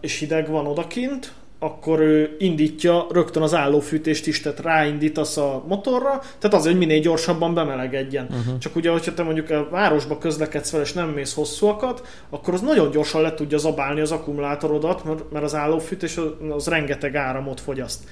[0.00, 6.20] és hideg van odakint, akkor ő indítja rögtön az állófűtést is, tehát ráindítasz a motorra,
[6.38, 8.24] tehát azért, hogy minél gyorsabban bemelegedjen.
[8.24, 8.58] Uh-huh.
[8.58, 12.60] Csak ugye, hogyha te mondjuk a városba közlekedsz fel, és nem mész hosszúakat, akkor az
[12.60, 18.04] nagyon gyorsan le tudja zabálni az akkumulátorodat, mert az állófűtés az, az rengeteg áramot fogyaszt.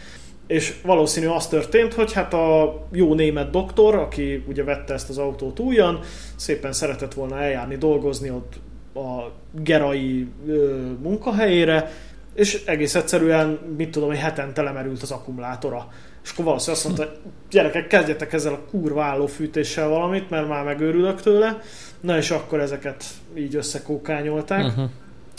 [0.46, 5.18] És valószínű az történt, hogy hát a jó német doktor, aki ugye vette ezt az
[5.18, 6.00] autót újan,
[6.36, 8.52] szépen szeretett volna eljárni, dolgozni ott
[8.94, 9.32] a
[9.62, 11.90] gerai ö, munkahelyére,
[12.36, 15.88] és egész egyszerűen, mit tudom, hogy heten telemerült az akkumulátora.
[16.24, 17.16] És akkor valószínűleg azt mondta,
[17.50, 21.60] gyerekek, kezdjetek ezzel a kurva fűtéssel valamit, mert már megőrülök tőle.
[22.00, 24.64] Na és akkor ezeket így összekókányolták.
[24.64, 24.90] Uh-huh.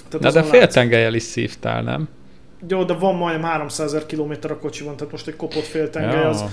[0.09, 2.09] Tehát Na de féltengelyel is szívtál, nem?
[2.67, 6.29] jó, de van majdnem 300 ezer kilométer a kocsiban, tehát most egy kopott féltengely ja.
[6.29, 6.43] az,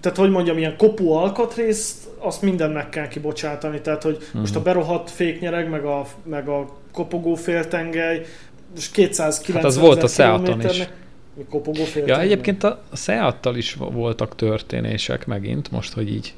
[0.00, 4.40] tehát hogy mondjam, ilyen kopó alkatrészt, azt minden meg kell kibocsátani, tehát hogy uh-huh.
[4.40, 8.22] most a berohadt féknyereg, meg a, meg a kopogó féltengely,
[8.76, 10.88] most 290 hát az volt a Seaton is.
[11.50, 16.34] Kopogó ja, egyébként a Seattal is voltak történések megint, most, hogy így.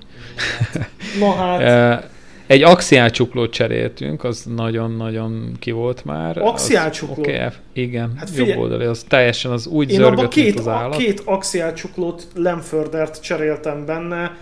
[1.18, 2.10] Na hát.
[2.46, 6.38] Egy axiálcsuklót cseréltünk, az nagyon-nagyon ki volt már.
[6.38, 7.22] Axiálcsukló?
[7.22, 10.68] Oké, okay, igen, hát figyelj, jobb oldali, az teljesen az úgy Én zörgött, két, az
[10.68, 10.96] állat.
[10.96, 14.36] két axiálcsuklót Lemfördert cseréltem benne,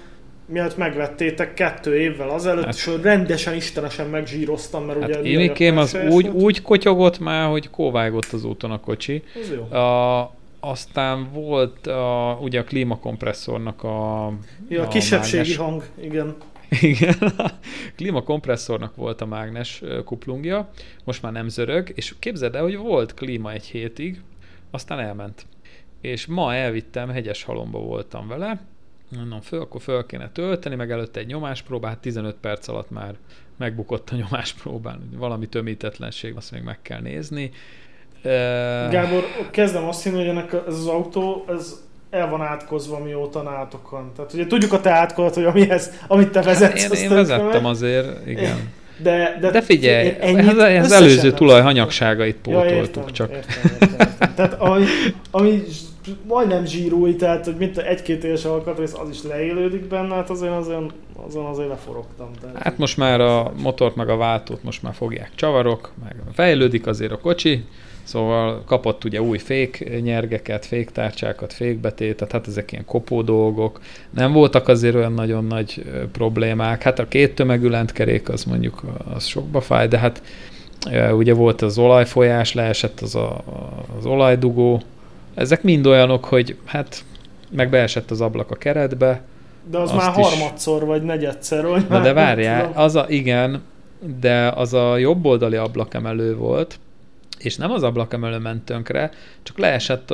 [0.46, 2.74] mielőtt megvettétek kettő évvel azelőtt, hát.
[2.74, 5.22] és rendesen, istenesen megzsíroztam, mert hát ugye...
[5.22, 9.22] Énikém az úgy, úgy kotyogott már, hogy kóvágott az úton a kocsi.
[9.42, 9.78] Ez jó.
[9.78, 14.32] A, aztán volt a, ugye a klímakompresszornak a...
[14.68, 15.56] Ja, a, a kisebbségi mágnes.
[15.56, 16.36] hang, igen.
[16.80, 17.50] Igen, a
[17.96, 20.70] klímakompresszornak volt a mágnes kuplungja,
[21.04, 24.20] most már nem zörög, és képzeld el, hogy volt klíma egy hétig,
[24.70, 25.46] aztán elment.
[26.00, 28.60] És ma elvittem, hegyes halomba voltam vele,
[29.08, 33.14] mondom, föl, akkor föl kéne tölteni, meg előtte egy nyomáspróbát, 15 perc alatt már
[33.56, 37.50] megbukott a nyomáspróbán, valami tömítetlenség, azt még meg kell nézni.
[38.90, 44.12] Gábor, kezdem azt hinni, hogy ennek ez az autó, ez el van átkozva mióta nátokon.
[44.16, 46.82] Tehát ugye tudjuk a te átkodat, hogy amihez, amit te vezetsz.
[46.82, 47.64] Hát én, én vezettem meg.
[47.64, 48.72] azért, igen.
[49.02, 53.30] De, de, de figyelj, ez, ez előző tulaj hanyagságait pótoltuk ja, értem, csak.
[53.30, 54.34] Értem, értem, értem.
[54.34, 54.84] Tehát ami,
[55.30, 55.62] ami
[56.28, 60.92] majdnem zsírúj, tehát hogy mint egy-két éves alkatrész, az is leélődik benne, hát azért azon,
[61.26, 62.30] azon azért leforogtam.
[62.40, 62.62] Tehát.
[62.62, 67.12] Hát most már a motort meg a váltót most már fogják csavarok, meg fejlődik azért
[67.12, 67.64] a kocsi,
[68.06, 73.80] Szóval kapott ugye új fék nyergeket, féktárcsákat, fékbetétet, hát ezek ilyen kopó dolgok.
[74.10, 76.82] Nem voltak azért olyan nagyon nagy problémák.
[76.82, 78.82] Hát a két tömegű lentkerék az mondjuk
[79.14, 80.22] az sokba fáj, de hát
[81.12, 83.44] ugye volt az olajfolyás, leesett az a,
[83.98, 84.82] az olajdugó.
[85.36, 87.04] Ezek mind olyanok, hogy hát
[87.50, 89.22] meg beesett az ablak a keretbe.
[89.70, 90.88] De az már harmadszor is...
[90.88, 93.62] vagy negyedszer, vagy Na de várjál, az a, igen,
[94.20, 96.78] de az a jobb oldali ablakemelő volt,
[97.38, 99.10] és nem az ablakemelő ment tönkre,
[99.42, 100.10] csak leesett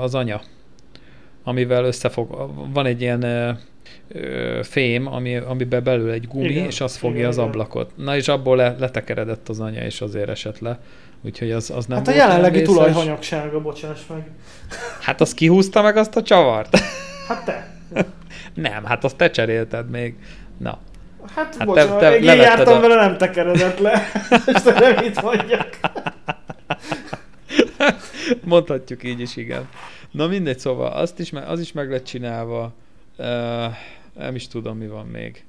[0.00, 0.40] az anya,
[1.44, 3.22] amivel összefog, van egy ilyen
[4.08, 7.90] ö, fém, ami, amiben belül egy gumi, igen, és az fogja igen, az ablakot.
[7.96, 10.78] Na és abból le, letekeredett az anya, és azért esett le.
[11.22, 14.30] Úgyhogy az, az nem Hát a jelenlegi tulajhanyagsága, bocsáss meg.
[15.00, 16.78] Hát az kihúzta meg azt a csavart?
[17.28, 17.76] Hát te.
[18.54, 20.14] nem, hát azt te cserélted még.
[20.58, 20.78] Na.
[21.34, 22.80] Hát, hát bocsánat, te, te én jártam a...
[22.80, 24.10] vele, nem tekeredett le.
[24.54, 25.78] és nem itt mondjak.
[28.44, 29.68] Mondhatjuk így is, igen.
[30.10, 32.72] Na mindegy, szóval azt is, az is meg lett csinálva.
[33.18, 33.26] Uh,
[34.14, 35.44] nem is tudom, mi van még.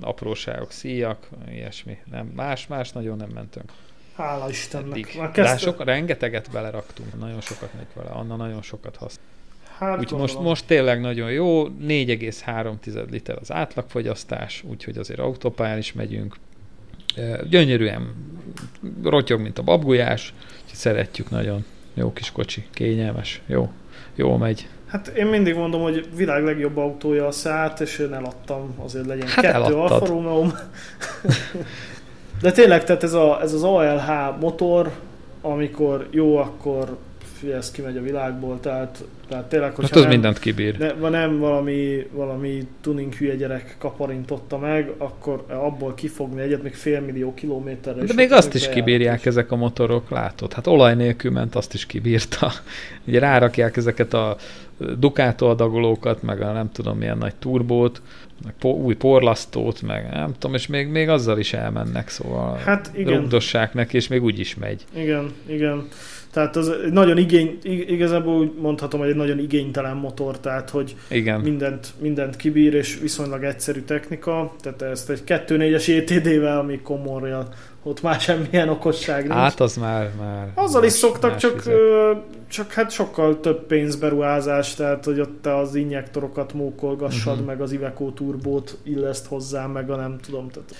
[0.00, 1.98] Apróságok, szíjak, ilyesmi.
[2.10, 3.72] Nem, más, más nagyon nem mentünk.
[4.18, 5.16] Hála Istennek.
[5.18, 5.54] Már kezdte...
[5.54, 9.26] De sok, rengeteget beleraktunk, nagyon sokat még vele, Anna nagyon sokat használ.
[9.78, 15.92] Hát úgy most, most tényleg nagyon jó, 4,3 liter az átlagfogyasztás, úgyhogy azért autópályán is
[15.92, 16.36] megyünk.
[17.48, 18.14] Gyönyörűen
[19.02, 20.34] rotyog, mint a babgulyás,
[20.72, 21.64] szeretjük nagyon.
[21.94, 23.70] Jó kis kocsi, kényelmes, jó,
[24.14, 24.68] jó megy.
[24.86, 29.28] Hát én mindig mondom, hogy világ legjobb autója a Seat, és én eladtam, azért legyen
[29.28, 30.46] hát kettő Alfa romeo
[32.40, 34.90] De tényleg, tehát ez, a, ez az ALH motor,
[35.42, 36.96] amikor jó, akkor
[37.42, 40.78] ez kimegy a világból, tehát, tehát tényleg, hogy hát az nem, mindent kibír.
[40.78, 47.00] Ne, nem valami, valami tuning hülye gyerek kaparintotta meg, akkor abból kifogni egyet még fél
[47.00, 48.04] millió kilométerre.
[48.04, 49.26] De még azt is kibírják is.
[49.26, 50.52] ezek a motorok, látod?
[50.52, 52.52] Hát olaj nélkül ment, azt is kibírta.
[53.06, 54.36] Ugye rárakják ezeket a
[54.98, 58.02] Ducato adagolókat, meg a nem tudom milyen nagy turbót,
[58.44, 62.90] meg po- új porlasztót, meg nem tudom, és még, még azzal is elmennek, szóval hát
[62.94, 63.20] igen.
[63.20, 64.84] rugdossák neki, és még úgy is megy.
[64.94, 65.88] Igen, igen.
[66.30, 71.40] Tehát az nagyon igény, igazából úgy mondhatom, hogy egy nagyon igénytelen motor, tehát hogy Igen.
[71.40, 74.54] Mindent, mindent kibír, és viszonylag egyszerű technika.
[74.60, 77.48] Tehát ezt egy 2.4-es ETD-vel, ami komorja,
[77.82, 79.34] ott már semmilyen okosság nincs.
[79.34, 80.10] Hát az már...
[80.18, 81.62] már Azzal más, is szoktak, csak,
[82.48, 87.46] csak hát sokkal több pénzberuházás, tehát hogy ott te az injektorokat mókolgassad, uh-huh.
[87.46, 90.48] meg az Iveco turbót illeszt hozzá, meg a nem tudom.
[90.48, 90.74] Tehát...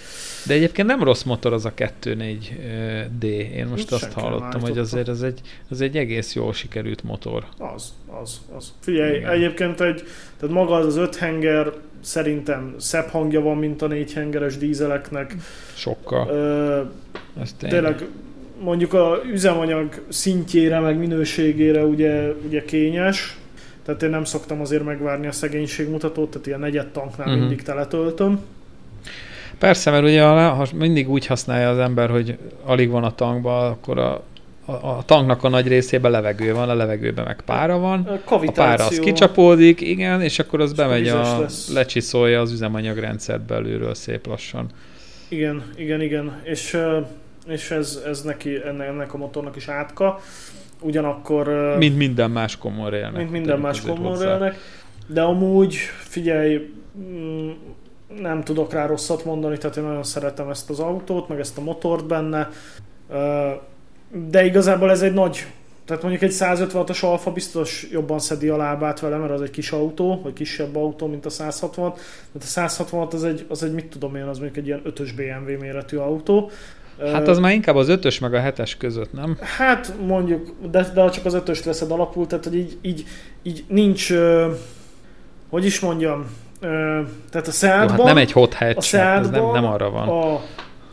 [0.46, 3.22] De egyébként nem rossz motor az a 2.4D.
[3.22, 5.40] Én most azt hallottam, hogy azért ez egy,
[5.70, 7.44] ez egy egész jól sikerült motor.
[7.58, 7.92] Az,
[8.22, 8.72] az, az.
[8.80, 9.30] Figyelj, Igen.
[9.30, 10.02] egyébként egy,
[10.40, 15.34] tehát maga az az öt henger szerintem szebb hangja van, mint a négy hengeres dízeleknek.
[15.74, 16.28] Sokkal.
[16.28, 16.80] Ö,
[17.40, 18.06] Ez tényleg
[18.60, 23.38] mondjuk a üzemanyag szintjére, meg minőségére ugye, ugye kényes.
[23.84, 27.40] Tehát én nem szoktam azért megvárni a szegénységmutatót, tehát ilyen negyed tanknál uh-huh.
[27.40, 28.40] mindig teletöltöm.
[29.58, 33.98] Persze, mert ugye ha mindig úgy használja az ember, hogy alig van a tankba, akkor
[33.98, 34.22] a,
[34.68, 38.00] a, a tanknak a nagy részében levegő van, a levegőben meg pára van.
[38.00, 38.64] A, Kavitáció.
[38.64, 41.72] a pára az kicsapódik, igen, és akkor az És bemegy a, lesz.
[41.72, 44.66] lecsiszolja az üzemanyagrendszert belülről szép lassan.
[45.28, 46.40] Igen, igen, igen.
[46.44, 46.78] És,
[47.46, 50.20] és ez, ez neki, ennek, a motornak is átka.
[50.80, 51.74] Ugyanakkor...
[51.78, 53.16] Mint minden más common railnek.
[53.16, 54.24] mint minden más common hozzá.
[54.24, 54.56] railnek.
[55.06, 57.50] De amúgy, figyelj, mm,
[58.20, 61.60] nem tudok rá rosszat mondani, tehát én nagyon szeretem ezt az autót, meg ezt a
[61.60, 62.48] motort benne.
[64.10, 65.46] De igazából ez egy nagy,
[65.84, 69.70] tehát mondjuk egy 156-os Alfa biztos jobban szedi a lábát vele, mert az egy kis
[69.70, 71.92] autó, vagy kisebb autó, mint a 160.
[71.92, 72.02] Tehát
[72.38, 75.58] a 166 az egy, az egy mit tudom én, az mondjuk egy ilyen 5-ös BMW
[75.60, 76.50] méretű autó.
[77.00, 79.36] Hát az már inkább az ötös meg a hetes között, nem?
[79.40, 83.04] Hát mondjuk, de, de csak az ötöst veszed alapul, tehát hogy így, így,
[83.42, 84.12] így nincs,
[85.50, 86.26] hogy is mondjam,
[87.30, 89.90] tehát a Seatban, hát nem egy hot hatch, a hát ez nem, Seatban nem arra
[89.90, 90.08] van.
[90.08, 90.34] a,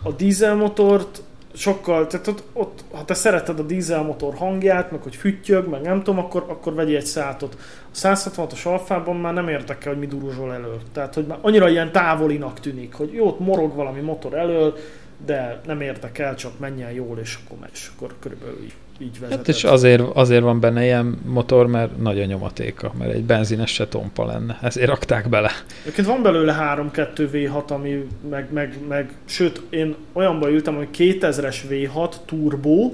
[0.04, 1.22] a dízelmotort
[1.54, 2.65] sokkal, tehát ott, ott,
[2.96, 6.98] ha te szereted a dízelmotor hangját, meg hogy füttyög, meg nem tudom, akkor, akkor vegyél
[6.98, 7.58] egy szátot.
[7.94, 10.82] A 166-os alfában már nem érdekel, hogy mi duruzsol elől.
[10.94, 14.78] Tehát, hogy már annyira ilyen távolinak tűnik, hogy jó, ott morog valami motor elől,
[15.26, 19.38] de nem érdekel, csak menjen jól, és akkor és akkor körülbelül így, így vezeted.
[19.38, 23.74] Hát és azért, azért van benne ilyen motor, mert nagy a nyomatéka, mert egy benzines
[23.74, 24.60] se tompa lenne.
[24.62, 25.52] Ezért rakták bele.
[25.82, 31.58] Egyébként van belőle 3-2 V6, ami meg, meg, meg, sőt, én olyanba ültem, hogy 2000-es
[31.70, 32.92] V6 turbo,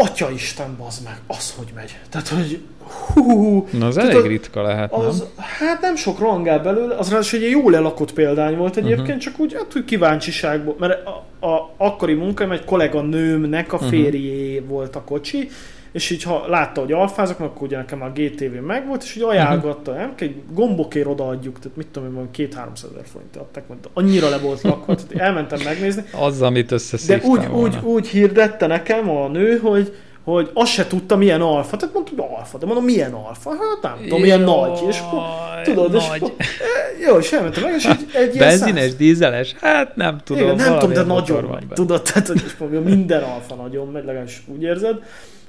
[0.00, 1.96] Atya Isten, bazd meg, az hogy megy.
[2.10, 2.60] Tehát, hogy
[3.14, 5.28] hú, Na, az elég a- ritka lehet, az, nem?
[5.36, 9.06] hát nem sok rangál belőle, az ráadásul egy jól elakott példány volt egyébként, Mhm.
[9.08, 9.22] uh-huh.
[9.22, 13.86] csak úgy, hát úgy kíváncsiságból, mert a, a akkori munkám egy kollega nőmnek a Mhm.
[13.86, 15.48] férjé volt a kocsi,
[15.92, 19.92] és így ha látta, hogy alfázok, akkor ugye nekem a GTV megvolt, és így ajánlgatta,
[19.92, 20.14] nem?
[20.18, 24.38] Egy gombokért odaadjuk, tehát mit tudom én, mondjuk két-háromszáz ezer forintot adták, mert annyira le
[24.38, 27.62] volt lakva, tehát elmentem megnézni, Az, amit de összeszívtál úgy, volna.
[27.62, 29.92] úgy, úgy hirdette nekem a nő, hogy
[30.24, 31.76] hogy azt se tudta, milyen alfa.
[31.76, 32.58] Tehát mondta, hogy alfa.
[32.58, 33.50] De mondom, milyen alfa?
[33.50, 34.80] Hát nem tudom, milyen nagy.
[34.88, 35.20] És akkor,
[35.64, 36.22] tudod, és nagy.
[36.22, 39.54] akkor, e, jó, és elmentem meg, és egy, egy ilyen Benzines, száz- dízeles?
[39.60, 40.42] Hát nem tudom.
[40.42, 41.74] Igen, nem tudom, de nagyon van benne.
[41.74, 45.02] Tudod, tehát, hogy és mondom, minden alfa nagyon megy, legalábbis úgy érzed.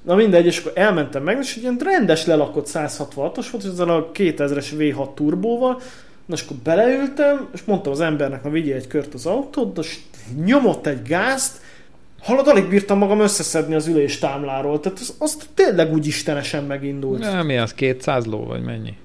[0.10, 3.90] Na mindegy, és akkor elmentem meg, és egy ilyen rendes lelakott 166-os volt, és ezzel
[3.90, 5.82] a 2000-es V6 turbóval,
[6.26, 10.00] Na és akkor beleültem, és mondtam az embernek, na vigyél egy kört az autót, és
[10.46, 11.58] nyomott egy gázt,
[12.22, 17.20] Hallod, alig bírtam magam összeszedni az üléstámláról, tehát az, azt tényleg úgy istenesen megindult.
[17.20, 17.74] Nem, mi az?
[17.74, 18.98] 200 ló, vagy mennyi?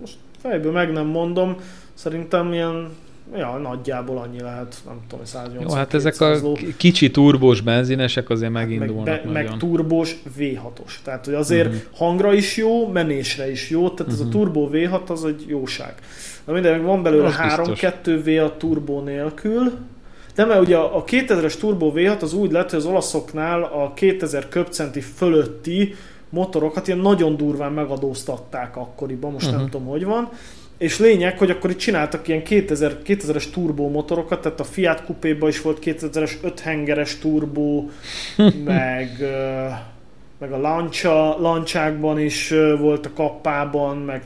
[0.00, 1.56] Most fejből meg nem mondom,
[1.94, 2.90] szerintem ilyen,
[3.36, 6.52] ja, nagyjából annyi lehet, nem tudom, 180 Jó, hát ezek a 200 ló.
[6.52, 10.92] k- kicsi turbós benzinesek azért megindulnak meg, be, meg turbós V6-os.
[11.04, 11.82] Tehát, hogy azért uh-huh.
[11.94, 14.32] hangra is jó, menésre is jó, tehát ez a Mhm.
[14.32, 15.94] turbo V6 az egy jóság.
[16.44, 17.80] Na minden, van belőle Az biztos.
[17.80, 19.72] 3-2 V a turbo nélkül,
[20.34, 23.92] de mert ugye a a 2000-es turbo V6 az úgy lett, hogy az olaszoknál a
[23.94, 25.94] 2000 köbcenti fölötti
[26.30, 29.60] motorokat ilyen nagyon durván megadóztatták akkoriban, most uh-huh.
[29.60, 29.76] nem Mhm.
[29.76, 30.28] tudom, hogy van.
[30.78, 35.48] És lényeg, hogy akkor itt csináltak ilyen 2000, 2000-es turbó motorokat, tehát a Fiat Coupé-ba
[35.48, 37.90] is volt 2000-es 5 hengeres turbó,
[38.64, 39.10] meg,
[40.38, 44.22] meg a Lancia, Lancsákban is volt a kappában, meg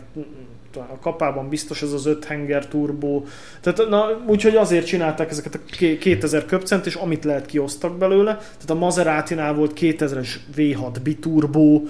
[0.76, 3.26] a kapában biztos ez az 5 henger turbó.
[3.61, 8.34] Tehát na, úgyhogy azért csinálták ezeket a ké- 2000 köpcent, és amit lehet kiosztak belőle.
[8.34, 11.82] Tehát a Maserati-nál volt 2000-es V6 biturbó,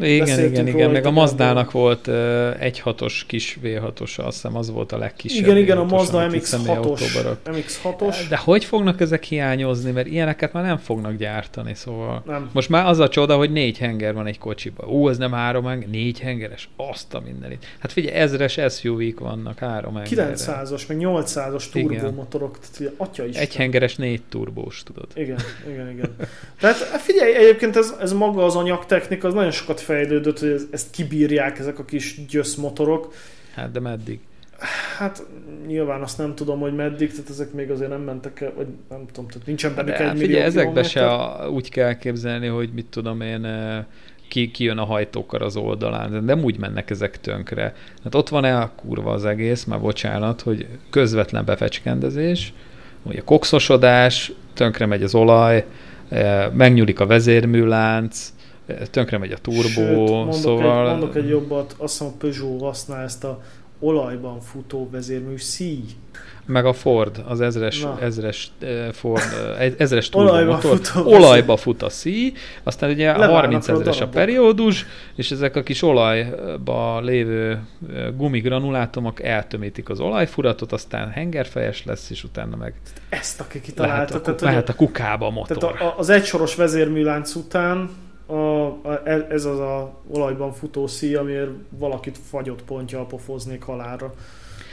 [0.00, 0.90] Igen, beszéltünk igen, igen.
[0.90, 5.44] Meg a Mazdának volt uh, 1.6-os kis V6-os, azt hiszem az volt a legkisebb.
[5.44, 6.44] igen, igen, a V6-os, Mazda amit itt MX-6-os.
[6.44, 8.16] személyautóba rak- MX-6-os.
[8.28, 9.90] De hogy fognak ezek hiányozni?
[9.90, 12.22] Mert ilyeneket már nem fognak gyártani, szóval...
[12.26, 12.50] Nem.
[12.52, 14.86] Most már az a csoda, hogy négy henger van egy kocsiba.
[14.88, 17.66] Ó, ez nem három henger, négy hengeres, azt a mindenit.
[17.78, 20.34] Hát figyelj, ezres SUV-k vannak három hengerre.
[20.36, 21.88] 900-as, meg 800-as Igen.
[21.88, 23.36] turbomotorok, tehát atya is.
[23.36, 25.06] Egy hengeres, négy turbós, tudod.
[25.14, 25.38] Igen,
[25.72, 26.16] igen, igen.
[26.60, 30.90] Tehát figyelj, egyébként ez, ez maga az anyagtechnika, az nagyon sokat fejlődött, hogy ez, ezt
[30.90, 33.14] kibírják ezek a kis gyöszmotorok.
[33.54, 34.20] Hát de meddig?
[34.98, 35.26] Hát
[35.66, 39.06] nyilván azt nem tudom, hogy meddig, tehát ezek még azért nem mentek el, vagy nem
[39.12, 42.70] tudom, tehát nincsen bennük egy hát millió figyelj, ezekbe se a, úgy kell képzelni, hogy
[42.72, 43.84] mit tudom én, eh,
[44.28, 47.74] ki, ki jön a hajtókar az oldalán, de nem úgy mennek ezek tönkre.
[48.04, 52.52] Hát ott van el kurva az egész, már bocsánat, hogy közvetlen befecskendezés,
[53.02, 55.64] ugye kokszosodás, tönkre megy az olaj,
[56.08, 58.32] eh, megnyúlik a vezérműlánc,
[58.90, 60.84] tönkre megy a turbó, Sőt, mondok, szóval...
[60.84, 63.42] egy, mondok egy jobbat, azt hiszem a Peugeot használ ezt a
[63.80, 65.84] olajban futó vezérmű szíj.
[66.46, 67.98] Meg a Ford, az ezres, Na.
[68.00, 69.22] ezres uh, Ford,
[69.58, 70.80] uh, ezres turbomotor.
[71.04, 74.14] Olajba fut a szíj, aztán ugye a Leválnak 30 a ezeres a darabok.
[74.14, 82.10] periódus, és ezek a kis olajba lévő uh, gumigranulátumok eltömítik az olajfuratot, aztán hengerfejes lesz,
[82.10, 82.74] és utána meg
[83.08, 84.14] Ezt aki lehet kitalálta.
[84.14, 85.56] a, Tehát, hogy a kukába a motor.
[85.56, 87.90] tehát a, a, az egysoros vezérműlánc után
[88.28, 94.14] a, a, ez az a olajban futó szíj, amiért valakit fagyott pontja pofoznék halálra.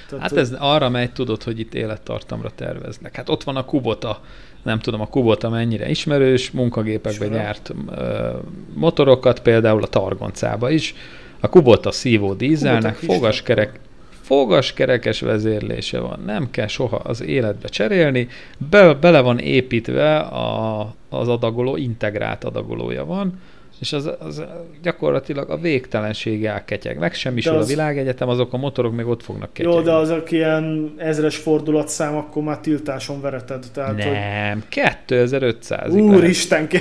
[0.09, 3.15] Tehát, Hát ez arra megy, tudod, hogy itt élettartamra terveznek.
[3.15, 4.21] Hát ott van a Kubota,
[4.63, 7.43] nem tudom, a Kubota mennyire ismerős, munkagépekben Ismerem.
[7.43, 8.37] gyárt ö,
[8.73, 10.95] motorokat, például a Targoncába is.
[11.39, 13.79] A Kubota szívó dízelnek fogaskerek,
[14.25, 18.27] fogaskerekes vezérlése van, nem kell soha az életbe cserélni,
[18.69, 23.41] be, bele van építve a, az adagoló, integrált adagolója van,
[23.79, 24.43] és az, az
[24.81, 26.97] gyakorlatilag a végtelensége elketyeg.
[26.97, 27.63] Megsemmisül De az...
[27.63, 29.75] az- a világegyetem, azok a motorok még ott fognak ketyegni.
[29.77, 33.65] Jó, de azok ilyen ezres fordulatszám, akkor már tiltáson vereted.
[33.73, 36.67] Tehát, hogy Nem, 2500 Úristen,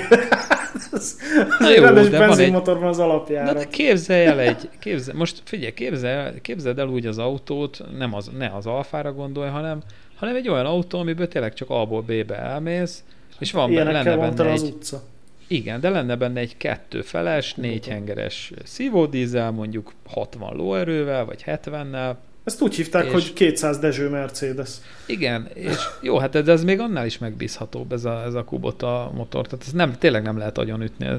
[1.59, 3.53] Na jó, de van egy- benzinmotorban az alapjára.
[3.53, 8.31] de képzelj el egy, képzel, most figyelj, képzel, képzeld el úgy az autót, nem az,
[8.39, 9.79] ne az alfára gondolj, hanem,
[10.17, 13.05] hanem egy olyan autó, amiből tényleg csak A-ból B-be elmész,
[13.39, 15.03] és van benne, lenne van benne az egy, utca.
[15.47, 22.15] Igen, de lenne benne egy kettő feles, négy hengeres szívódízel, mondjuk 60 lóerővel, vagy 70-nel,
[22.45, 24.71] Ezt úgy hívták, És- hogy 200 Dezső Mercedes.
[25.07, 29.11] Igen, és jó, hát ez, ez még annál is megbízhatóbb ez a, ez a Kubota
[29.15, 31.19] motor, tehát ez nem, tényleg nem lehet agyonütni, ez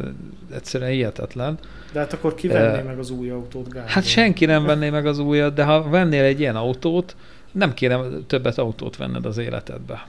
[0.53, 1.57] egyszerűen hihetetlen.
[1.91, 3.89] De hát akkor ki venné Eh, meg az új autót, Gábor?
[3.89, 7.15] Hát senki nem venné meg az újat, de ha vennél egy ilyen autót,
[7.51, 10.07] nem kéne többet autót venned az életedbe.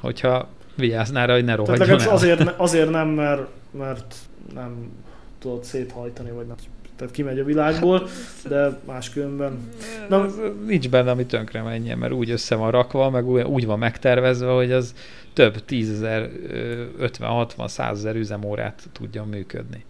[0.00, 0.48] Hogyha
[0.78, 2.12] vigyáznál rá, hogy ne rohadjon legalábbis el.
[2.12, 4.14] azért, azért nem, mert, mert
[4.54, 4.92] nem
[5.38, 6.56] tudod széthajtani, vagy nem.
[6.96, 8.08] Tehát kimegy a világból,
[8.48, 9.68] de máskülönben.
[10.08, 13.66] Na, az, nincs benne, ami tönkre menjen, mert úgy össze van rakva, meg úgy, úgy
[13.66, 14.94] van megtervezve, hogy az
[15.32, 19.84] több tízezer, ö, 50, 60, 100 ezer üzemórát tudjon működni.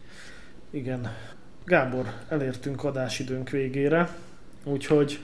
[0.70, 1.12] Igen.
[1.64, 4.08] Gábor, elértünk adásidőnk végére,
[4.64, 5.18] úgyhogy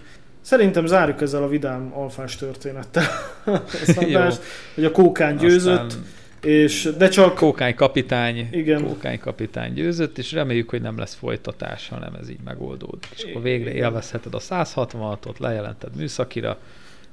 [0.45, 3.07] szerintem zárjuk ezzel a vidám alfás történettel
[3.97, 4.43] adást,
[4.75, 6.05] hogy a kókán győzött, Aztán
[6.45, 8.85] és de csak Kókány kapitány, Igen.
[8.85, 13.09] Kókány kapitány győzött, és reméljük, hogy nem lesz folytatás, hanem ez így megoldódik.
[13.17, 13.83] És akkor végre Igen.
[13.83, 16.59] élvezheted a 166-ot, lejelented műszakira,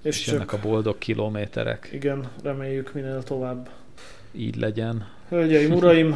[0.01, 1.89] és, és jönnek a boldog kilométerek.
[1.93, 3.69] igen, reméljük minél tovább.
[4.32, 5.07] Így legyen.
[5.29, 6.15] Hölgyeim, uraim,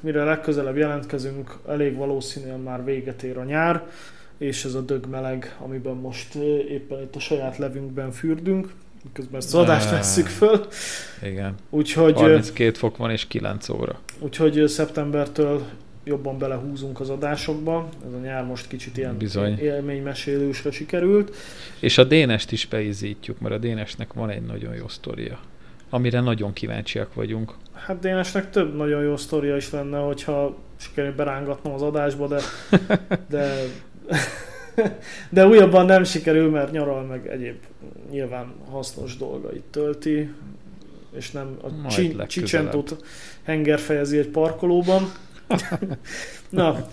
[0.00, 3.86] mire legközelebb jelentkezünk, elég valószínűen már véget ér a nyár,
[4.38, 6.34] és ez a dögmeleg, amiben most
[6.68, 8.72] éppen itt a saját levünkben fürdünk,
[9.04, 10.66] miközben ezt az adást vesszük föl.
[11.22, 11.54] Igen.
[11.70, 14.00] Úgyhogy, ö, 32 fok van és 9 óra.
[14.18, 15.66] úgyhogy szeptembertől
[16.04, 17.88] jobban belehúzunk az adásokba.
[18.06, 19.58] Ez a nyár most kicsit ilyen Bizony.
[19.58, 21.36] élménymesélősre sikerült.
[21.80, 25.38] És a Dénest is beizítjuk, mert a Dénesnek van egy nagyon jó sztoria,
[25.90, 27.54] amire nagyon kíváncsiak vagyunk.
[27.72, 32.40] Hát Dénesnek több nagyon jó sztoria is lenne, hogyha sikerül berángatnom az adásba, de,
[33.30, 33.62] de,
[35.30, 37.56] de újabban nem sikerül, mert nyaral meg egyéb
[38.10, 40.30] nyilván hasznos dolgait tölti,
[41.16, 43.04] és nem a Majd csicsentót
[43.42, 45.12] hengerfejezi egy parkolóban.
[46.48, 46.88] Na,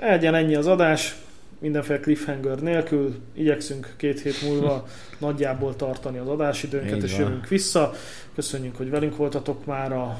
[0.00, 1.16] legyen ennyi az adás,
[1.58, 4.86] mindenféle cliffhanger nélkül, igyekszünk két hét múlva
[5.18, 7.20] nagyjából tartani az adásidőnket, Így és van.
[7.20, 7.92] jövünk vissza.
[8.34, 10.18] Köszönjük, hogy velünk voltatok már, a,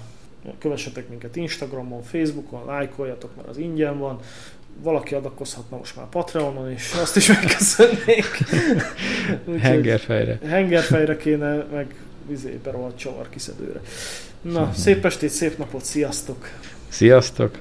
[0.58, 4.20] kövessetek minket Instagramon, Facebookon, lájkoljatok, mert az ingyen van.
[4.82, 8.24] Valaki adakozhatna most már Patreonon is, azt is megköszönnék.
[9.60, 10.38] Hengerfejre.
[10.48, 11.94] Hengerfejre kéne, meg
[12.28, 13.80] vizébe rohadt csavar kiszedőre.
[14.40, 14.72] Na, Mhm.
[14.74, 16.48] szép estét, szép napot, sziasztok!
[16.88, 17.58] Sziasztok!